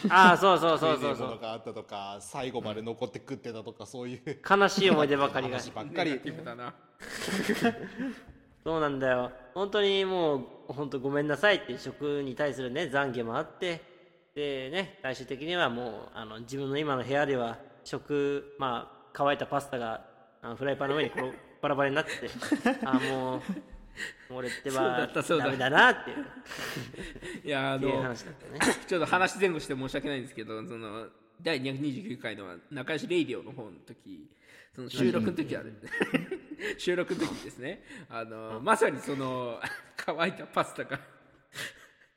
[0.10, 5.58] ああそうそうそう食えねえものそうそうがあったとか最後まで残って食ってたとかそういう悲しい思い出ばかりが。
[5.58, 6.20] 話ばっかり
[8.66, 9.32] そうなんだよ。
[9.54, 13.94] 本当にもう本当ごめんなさいっていう食に対するね懺悔もあって。
[14.34, 20.04] でね最終的にはもうあの自分の今の部屋では食まあ乾いたパスタが
[20.42, 22.30] あのフライパンの上にこう バラバラになってて。
[22.84, 23.42] あもう
[24.32, 25.46] 俺ってそうだはったそうだ。
[25.46, 26.26] ダメだなっていう。
[27.46, 28.18] いやあのね。
[28.88, 31.08] ちょっと話前後して申し訳ないんですけどその
[31.40, 34.28] 第229回の仲良しレイディオの方の時
[34.76, 35.72] その収録の時はね。
[36.78, 37.84] 収録の時ですね。
[38.10, 39.60] あのまさにその
[39.96, 41.00] 乾いたパスタが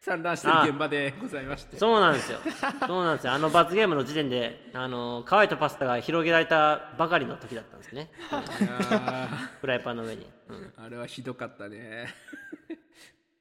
[0.00, 1.76] 散乱してる現場でございまして。
[1.76, 2.38] そうなんですよ。
[2.86, 3.32] そうなんですよ。
[3.32, 8.10] あの罰ゲームの時点であの乾いたパスタが広げられたばかりの時だったんですね。
[9.60, 10.56] フライパンの上に、うん。
[10.56, 12.08] ーあれはひどかったね。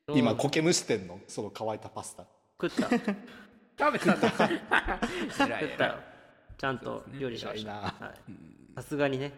[0.09, 1.20] 今苔むしてんの？
[1.28, 2.26] その乾いたパスタ。
[2.61, 2.89] 食った。
[3.80, 5.95] 食べたんだ偉い食ったよ。
[6.57, 8.07] ちゃんと料理しました、偉いな。
[8.07, 8.32] はい、
[8.78, 9.34] さすがにね。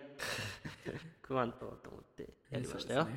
[1.21, 3.05] 食わんとと思ってやりましたよ。
[3.05, 3.11] ね。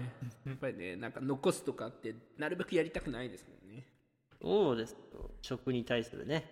[0.46, 3.88] やっぱりねなんか残すとかってなるべくやりたくないですもんね。
[4.40, 6.48] そうですよ食に対するね、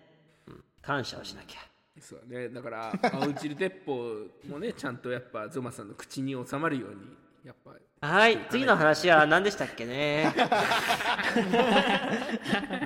[0.47, 1.59] うん、感謝をしなきゃ。
[2.01, 2.49] そうだね。
[2.49, 7.15] だから青汁鉄砲もね ちゃんとやっぱゾマさんの口に収まるように
[7.45, 7.71] やっぱ
[8.05, 8.45] はい。
[8.49, 10.25] 次の話は何でしたっけね。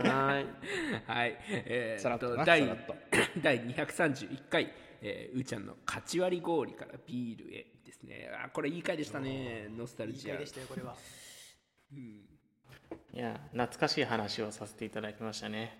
[0.03, 0.45] はい。
[1.09, 2.67] はい、えさらっと第
[3.41, 4.71] 第231回、
[5.01, 8.29] えーうーちゃんの勝ち割り氷からビールへですね。
[8.43, 9.67] あーこれいい回でしたね。
[9.77, 10.33] ノスタルジア。
[10.33, 10.95] いい回でしたよこれは。
[13.13, 15.79] いや懐かしい話をさせていただきましたね。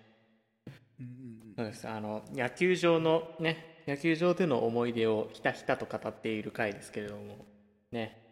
[1.56, 1.86] そうです。
[1.86, 7.44] あの野球場のね野球場での思い出をひたひたと語っている回ですけれども
[7.92, 8.22] ね。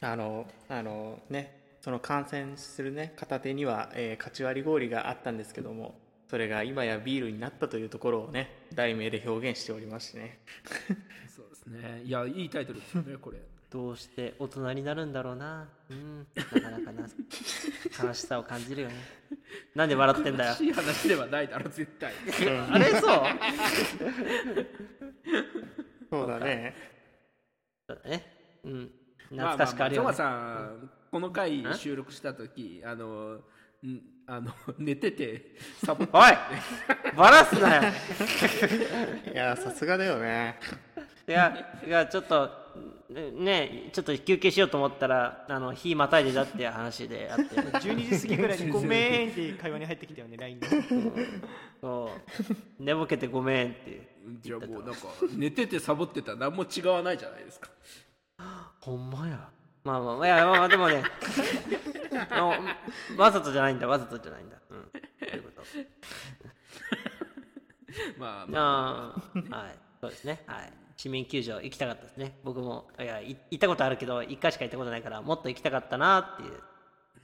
[0.00, 5.98] あのあのねその観戦するね片手には、えー、勝ち割り氷があったんですけども
[6.32, 10.38] それが今やビールになったというところをね題名で表現しておりましてね。
[11.28, 12.00] そうですね。
[12.06, 13.36] いやいいタイトルですよねこれ。
[13.70, 15.68] どうして大人になるんだろうな。
[15.90, 16.26] うん。
[16.34, 17.02] なかなかな。
[18.02, 18.94] 悲しさを感じるよね。
[19.74, 20.56] なんで笑ってんだよ。
[20.58, 22.14] いい話ではないだろ絶対。
[22.70, 23.02] あれそう？
[26.08, 26.74] そうだね。
[27.86, 28.24] そうだね
[28.64, 28.72] うん。
[28.80, 29.01] まあ
[29.36, 30.08] 懐かしくあるよ、ね。
[30.08, 33.40] まあまあゾマさんこの回収録した時あの
[33.84, 36.16] んあの 寝ててサボって。
[36.16, 36.22] おい！
[37.16, 37.82] バラすなよ！
[39.32, 40.58] いやさすがだよね。
[41.28, 42.62] いやいやちょっと
[43.10, 47.56] ねねちょっと休憩しようと思ったらあの日またいでだって話であって。
[47.56, 50.68] 12時過ぎぐらいに「ごめん」って会話に入ってきたよね LINE で。
[51.80, 52.54] そう。
[52.78, 54.08] 寝ぼけてごめんって
[54.40, 57.68] じゃあもうなんか寝ててサボってたら何も違わないじゃないですか
[58.82, 59.48] ほんまや。
[59.84, 61.02] まあまあまあいやまあまあでもね
[62.30, 62.52] あの
[63.16, 64.56] わざとじゃないんだわざとじゃないんだ。
[64.70, 64.90] うん。
[65.20, 65.62] そういうこと？
[68.18, 69.20] まあまあ。
[69.52, 69.78] ああはい。
[70.00, 70.42] そうですね。
[70.46, 70.72] はい。
[70.96, 72.38] 市民球場行きたかったですね。
[72.42, 76.62] 僕もいやい行ったことあるけど1回しか行ったことないからもっと行きたかったなっていう。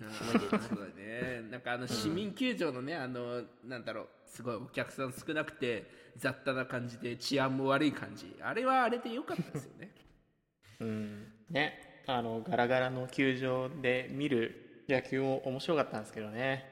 [0.01, 1.41] 思い出ですねそうだね。
[1.51, 4.09] なんかあの市民球場のね、あのなんだろう。
[4.27, 8.37] すごいお客さん少なくて雑多な感じで治安も悪い感じ。
[8.43, 9.95] あれはあれで良かったですよね。
[10.81, 16.65] うんねあのガラガラの球場で見る野球も面白かったんですけどね。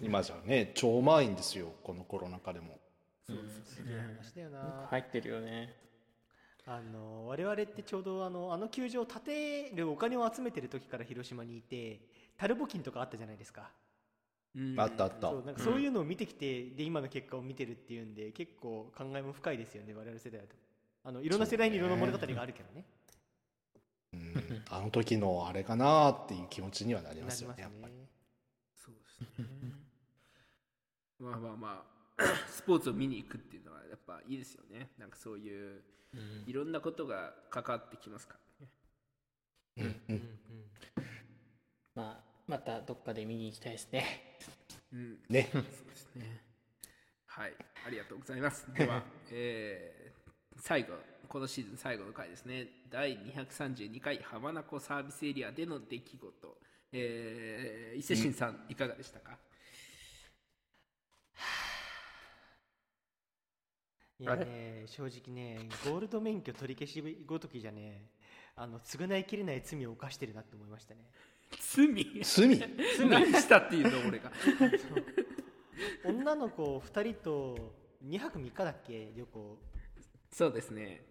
[0.00, 2.78] 今じゃね超満員ですよこのコロナ禍でも。
[3.28, 4.86] 話だよな。
[4.90, 5.74] 入ってるよね。
[6.66, 12.00] あの我々ってちょうどあのあの球場を建てるお金を集めてる時から広島にいて
[12.36, 13.70] タルボキンとかあったじゃないですか。
[14.54, 14.78] うん。
[14.78, 15.30] あったあった。
[15.30, 20.54] そうなんかそういうのを見てきて、で今の結果を見てるっていうんで結構考えも深いですよね我々世代だと
[21.02, 22.84] あのいろんな世代にいろんな物語があるけどね。
[24.12, 24.62] うん。
[24.68, 27.94] あの時のあれかなっていう気持ちにはなりますよねやっぱり。
[28.76, 29.46] そうですね。
[31.18, 31.84] まあまあま
[32.18, 34.90] あ スポーツを見に行くっていうのはやっぱいいですよね。
[34.98, 35.82] なんかそういう
[36.46, 38.72] いろんなことが関わってきますからね。
[40.08, 40.14] うん。
[40.14, 40.38] うん。
[41.94, 44.38] まあ、またどっかで見に行きたいですね。
[44.92, 45.18] うん。
[45.28, 45.48] ね。
[45.52, 46.42] そうですね。
[47.26, 47.54] はい、
[47.86, 48.66] ありがとうございます。
[48.74, 49.99] では、 えー
[50.60, 50.94] 最後、
[51.28, 52.68] このシーズン最後の回ですね。
[52.90, 56.58] 第232回浜名湖サービスエリアでの出来事。
[56.92, 59.38] えー伊勢新さん、いかがでしたか？
[64.18, 68.10] いやね正直ねゴールド免許取り消しごときじゃね
[68.54, 71.00] あの償いきれない罪を犯してるなって思いましたね。
[71.58, 71.86] 罪？
[72.22, 73.08] 罪？
[73.08, 74.30] 何したっていうの俺が。
[76.04, 77.72] 女の子2人と
[78.04, 79.12] 2泊3日だっけ？
[79.16, 79.58] 旅行
[80.32, 81.02] そうですね。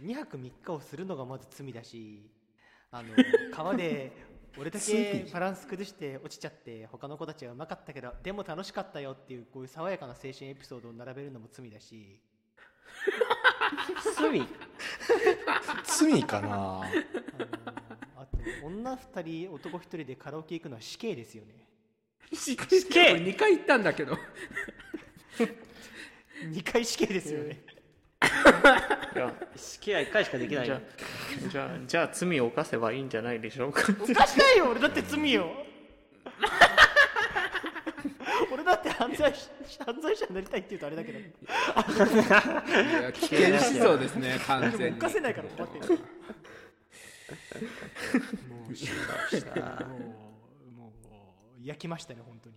[0.00, 0.08] うん。
[0.08, 2.30] 2泊3日をするのがまず罪だし
[2.90, 3.08] あの
[3.52, 4.12] 川で
[4.56, 5.32] 俺だけ罪。
[5.32, 12.20] バランス崩して落ちちゃって他の子たちはうまかったけどでも楽しかったよっていうこういう爽やかな青春エピソードを並べるのも罪だし。
[14.16, 14.42] 罪？
[15.84, 16.82] 罪かな？
[18.16, 21.68] あと女2人男1人でカラオケ行くのは死刑ですよね。
[22.32, 22.66] 死刑。
[23.16, 24.16] 2回行ったんだけど。
[26.42, 27.62] 2回死刑ですよね
[29.14, 30.80] じゃ死刑は1回しかできあ、ないよ
[31.50, 33.82] じゃあ、じゃあ、じゃあ罪を犯せばいいんじゃないでしょうか。
[34.00, 35.50] おかしないよ俺だって罪よ
[38.52, 39.48] 俺だって犯罪し
[39.84, 41.22] 犯罪者になりたいって言うとあれだけどい
[43.02, 44.98] や危険思想ですね、完全に。
[45.00, 45.98] 犯せないから困ってる
[48.48, 48.70] もう
[50.76, 52.56] もうもう焼きましたね本当に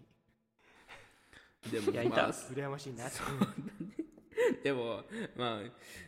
[1.72, 3.18] でも、焼いたまあ羨ましいなって
[4.64, 5.04] でも、
[5.36, 5.62] まあ、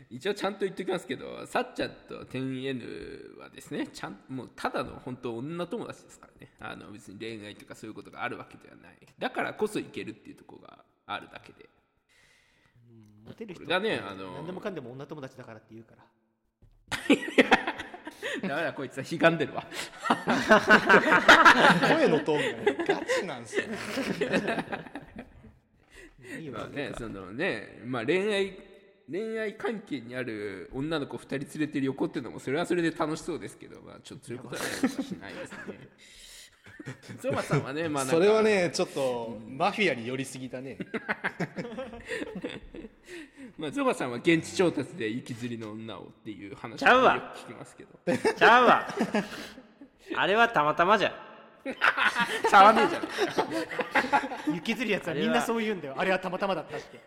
[0.09, 6.53] 一応ちゃんと言っておきますけど、さっちゃんと 10N はですね、ちゃんもうただの本当女友達ですからね。
[6.59, 8.97] あの別に恋愛とかそういうことがあるわけではない。
[9.17, 11.69] だからこそいけるっていうところがあるだけで。
[13.25, 16.03] モテる人これがねあの何でもかんでも女友達だからって言うから
[18.41, 19.65] だからこいつはひがんでるわ。
[21.95, 23.67] 声のトーンがねガチなんですよ
[26.51, 28.57] まあね、そのね、まあ恋愛、
[29.11, 35.89] 恋愛関係にある女の子2人連れて旅行っていうのもそれはそれで楽しそうですけど、まあ、ちょっとそういうことはねしないですね。
[37.19, 40.77] ゾマさんはね、まあそれはねちょっとマフィアに寄りすぎたね。
[43.57, 47.99] まあ、ゾマさんは現地調達で雪吊りの女をっていう話ちゃうわよく聞きますけど。
[48.33, 48.87] ちゃうわ。
[50.15, 51.32] あれはたまたまじゃ
[52.49, 52.99] ちゃわねえじゃ
[54.51, 54.53] ん。
[54.55, 55.95] 雪吊りやつはみんなそう言うんだよ。
[55.97, 56.19] あれは。
[56.19, 56.99] たまたまだったって。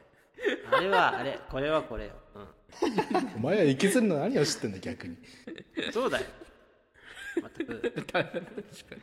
[0.71, 2.39] あれはあれこれはこれよ、う
[3.37, 5.15] お前は生きずるの何を知ってんだ逆に。
[5.15, 5.19] ん、
[5.93, 6.27] そうだよ。
[7.57, 7.91] 全く。
[7.91, 8.23] 確か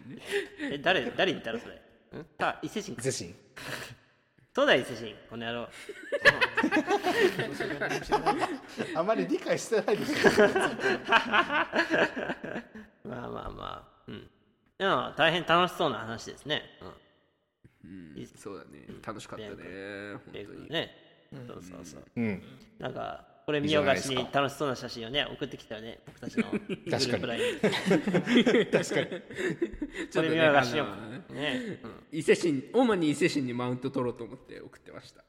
[0.05, 0.21] にね。
[0.61, 1.75] え誰誰に言ったのそれ？
[1.75, 1.79] ん？
[2.39, 3.35] あ伊勢神伊勢神
[4.55, 5.67] そうだよ伊勢神この野郎。
[8.95, 10.13] あまり理解してないでしょ。
[13.03, 14.29] まあまあまあうん
[14.83, 16.61] でも大変楽しそうな話ですね。
[17.85, 18.19] うん。
[18.19, 18.85] いいそうだね。
[19.01, 19.51] 楽しかったね。
[19.55, 20.69] 本うん当に。
[20.69, 20.91] ね。
[21.47, 22.03] そうそうそう。
[22.17, 22.43] うん。
[22.79, 27.59] なんかこれ見よがしに楽しそうな写真をね送ってきたよね僕たちの グループラインに。
[27.61, 27.71] 確
[28.71, 28.81] かに。
[30.11, 30.85] ち これ見よがしよ
[31.29, 35.23] ね、うん、伊勢神、主に伊勢神にマウント取ろうと思って送ってました。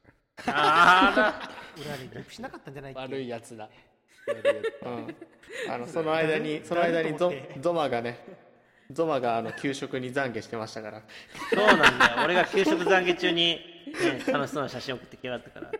[0.48, 3.70] あ俺はねリップしなかったんじゃない悪いやつだ
[4.82, 5.16] うん。
[5.68, 8.18] あの、その間に、 その間にゾゾマがね、
[8.90, 10.98] ゾマがあの給食に懺悔してましたから。
[10.98, 11.04] ら
[11.50, 12.22] そうなんだよ。
[12.24, 13.58] 俺が給食懺悔中に、ね、
[14.26, 15.70] 楽しそうな写真送ってきやがったから。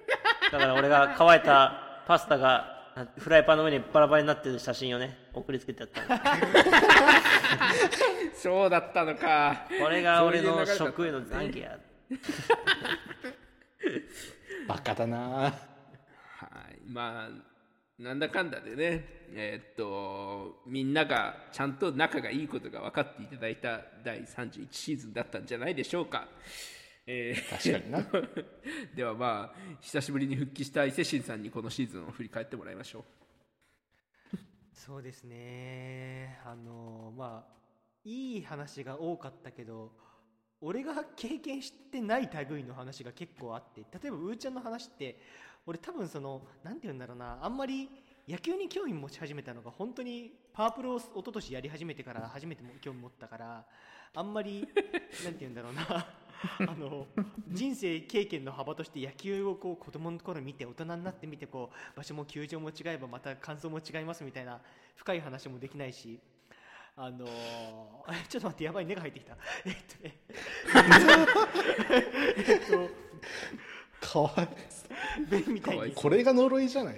[0.52, 6.08] だから俺が乾いたパスタがあフライパンの上にバラバラになってる写真をね送りつけてやったの。
[8.34, 9.66] そうだったのか。
[9.80, 11.78] これが俺の食への懺悔や。
[14.68, 15.18] バカだな。
[15.18, 15.52] はい、
[16.86, 17.28] まあ
[17.98, 26.26] なんだかんだでねえーっとみんながちゃんと仲がいいことが分かっていただいた第31シーズンだったんじゃないでしょうか。
[27.06, 28.44] えー確かにな
[28.96, 33.00] ではまあ久しぶりに復帰した伊勢神さんにこのシーズンを振り返ってもらいましょ
[34.32, 34.36] う。
[34.72, 37.54] そうですねあのまあ
[38.04, 39.92] いい話が多かったけど
[40.60, 45.18] 俺が経験してない類の話が結構あって例えばうーちゃんの話って
[45.66, 47.88] 俺多分その何て言うんだろうなあんまり
[48.28, 53.64] 野球に興味持ち始めたのが本当にパワープロを一昨年やり始めてから初めても興味持ったから
[54.14, 54.66] あんまり
[55.24, 55.82] なんて言うんだろうな
[56.60, 57.06] あの
[57.48, 64.60] 人生経験の幅として野球をこう子供の頃見て大人になってみてこう場所も球場も違えばまた感想も違いますみたいな
[64.96, 66.20] 深い話もできないし
[66.96, 69.36] あのー ちょっと待ってやばい根が入ってきた。
[69.64, 70.16] えっとね。
[72.46, 72.88] えっと
[74.06, 74.48] かわい
[75.30, 75.92] ベンみたいに。
[75.92, 76.96] これが呪いじゃない？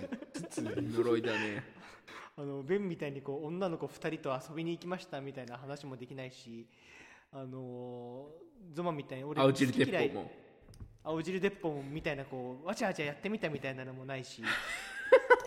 [0.59, 1.63] 呪いだね。
[2.39, 6.67] あのベンみたいにこう女の子2人と遊びに行きましたみたいな話もできないし
[7.33, 10.09] あのーゾマみたいに俺青汁好き嫌い。
[10.09, 10.31] 鉄砲も
[11.05, 14.43] 青汁鉄砲みたいなこうわちゃわちゃやってみたみたいなのもないし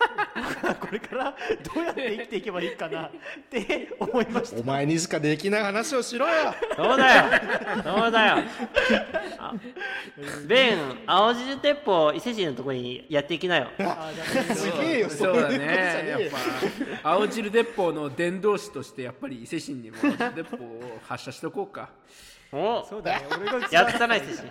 [0.80, 1.36] これから
[1.74, 3.10] どうやって生きていけばいいかなっ
[3.50, 4.60] て思いました。
[4.60, 6.54] お前にしかできない話をしろよ。
[6.76, 7.24] そうだよ。
[7.84, 8.36] そうだよ。
[9.38, 9.54] あ
[10.46, 13.68] ベン青汁鉄砲伊勢神のとこにやっていきなよ。
[14.54, 15.10] すげえよ。
[15.10, 16.06] そうだね。
[16.08, 16.20] やっ
[17.02, 21.90] ぱ青汁鉄砲の伝道師としてやっぱり伊勢神にも青汁鉄砲を発射しとこうか。
[22.52, 23.26] おそうだね。
[23.36, 24.50] 俺がやったな伊勢神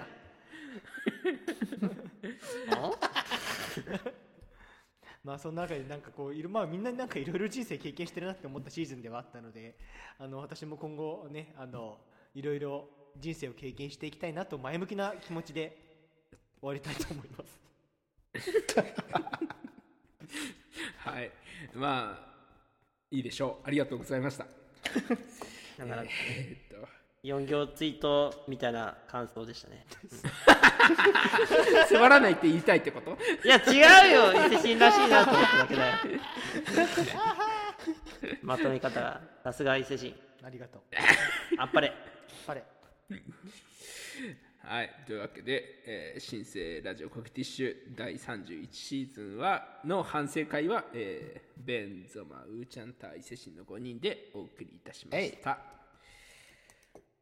[5.29, 9.77] まあその中でなんかこういるまあみんななんかいろいろ人生経験してるなって思ったシーズンではあったので
[10.17, 11.99] あの私も今後ねあの
[12.33, 15.77] いろいろ人生を経験していきたいなと前向きな気持ちで
[16.59, 17.59] 終わりたいと思います。
[20.97, 21.31] はい。
[21.75, 22.29] まあ
[23.11, 23.67] いいでしょう。
[23.67, 24.47] ありがとうございました。
[26.09, 29.85] えーっと4行ツイートみたいな感想でしたね。
[31.87, 33.17] つまらないって言いたいってこと？
[33.43, 34.45] いや違うよ。
[34.47, 35.95] 伊勢神らしいなと思っただけだよ。
[38.41, 39.21] まとめ方が。
[39.43, 40.15] さすが伊勢神。
[40.43, 40.81] ありがとう。
[41.57, 41.93] あっぱれ。
[42.47, 42.63] あれ。
[44.61, 55.78] はい、というわけで、えー新生ラジオコケティッシュ第31シーズンはの反省会は、えーベン、ゾマ、ウーちゃん、タイ、セシンの5人でお送りいたしました。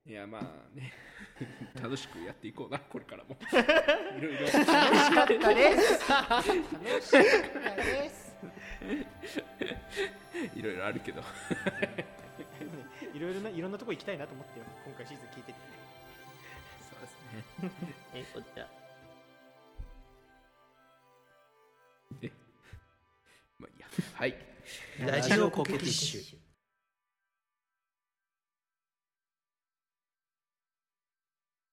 [0.08, 0.42] いや、まあ
[0.74, 0.94] ね、
[1.84, 3.38] 楽しくやっていこうな、これからも。
[4.18, 4.40] いろいろ。
[4.40, 7.24] 楽しかったです楽しかっ
[7.62, 8.34] たです
[10.56, 11.22] いろいろあるけど。
[13.14, 15.60] いろいろないろんなとこ行きたいなと思って今回シーズン聞いてて
[16.90, 17.14] そうです
[17.64, 17.72] ね。
[18.14, 18.70] えこちら
[23.60, 23.88] まあいいや。
[24.14, 24.36] はい。
[25.00, 26.47] ラジオコケティッシュ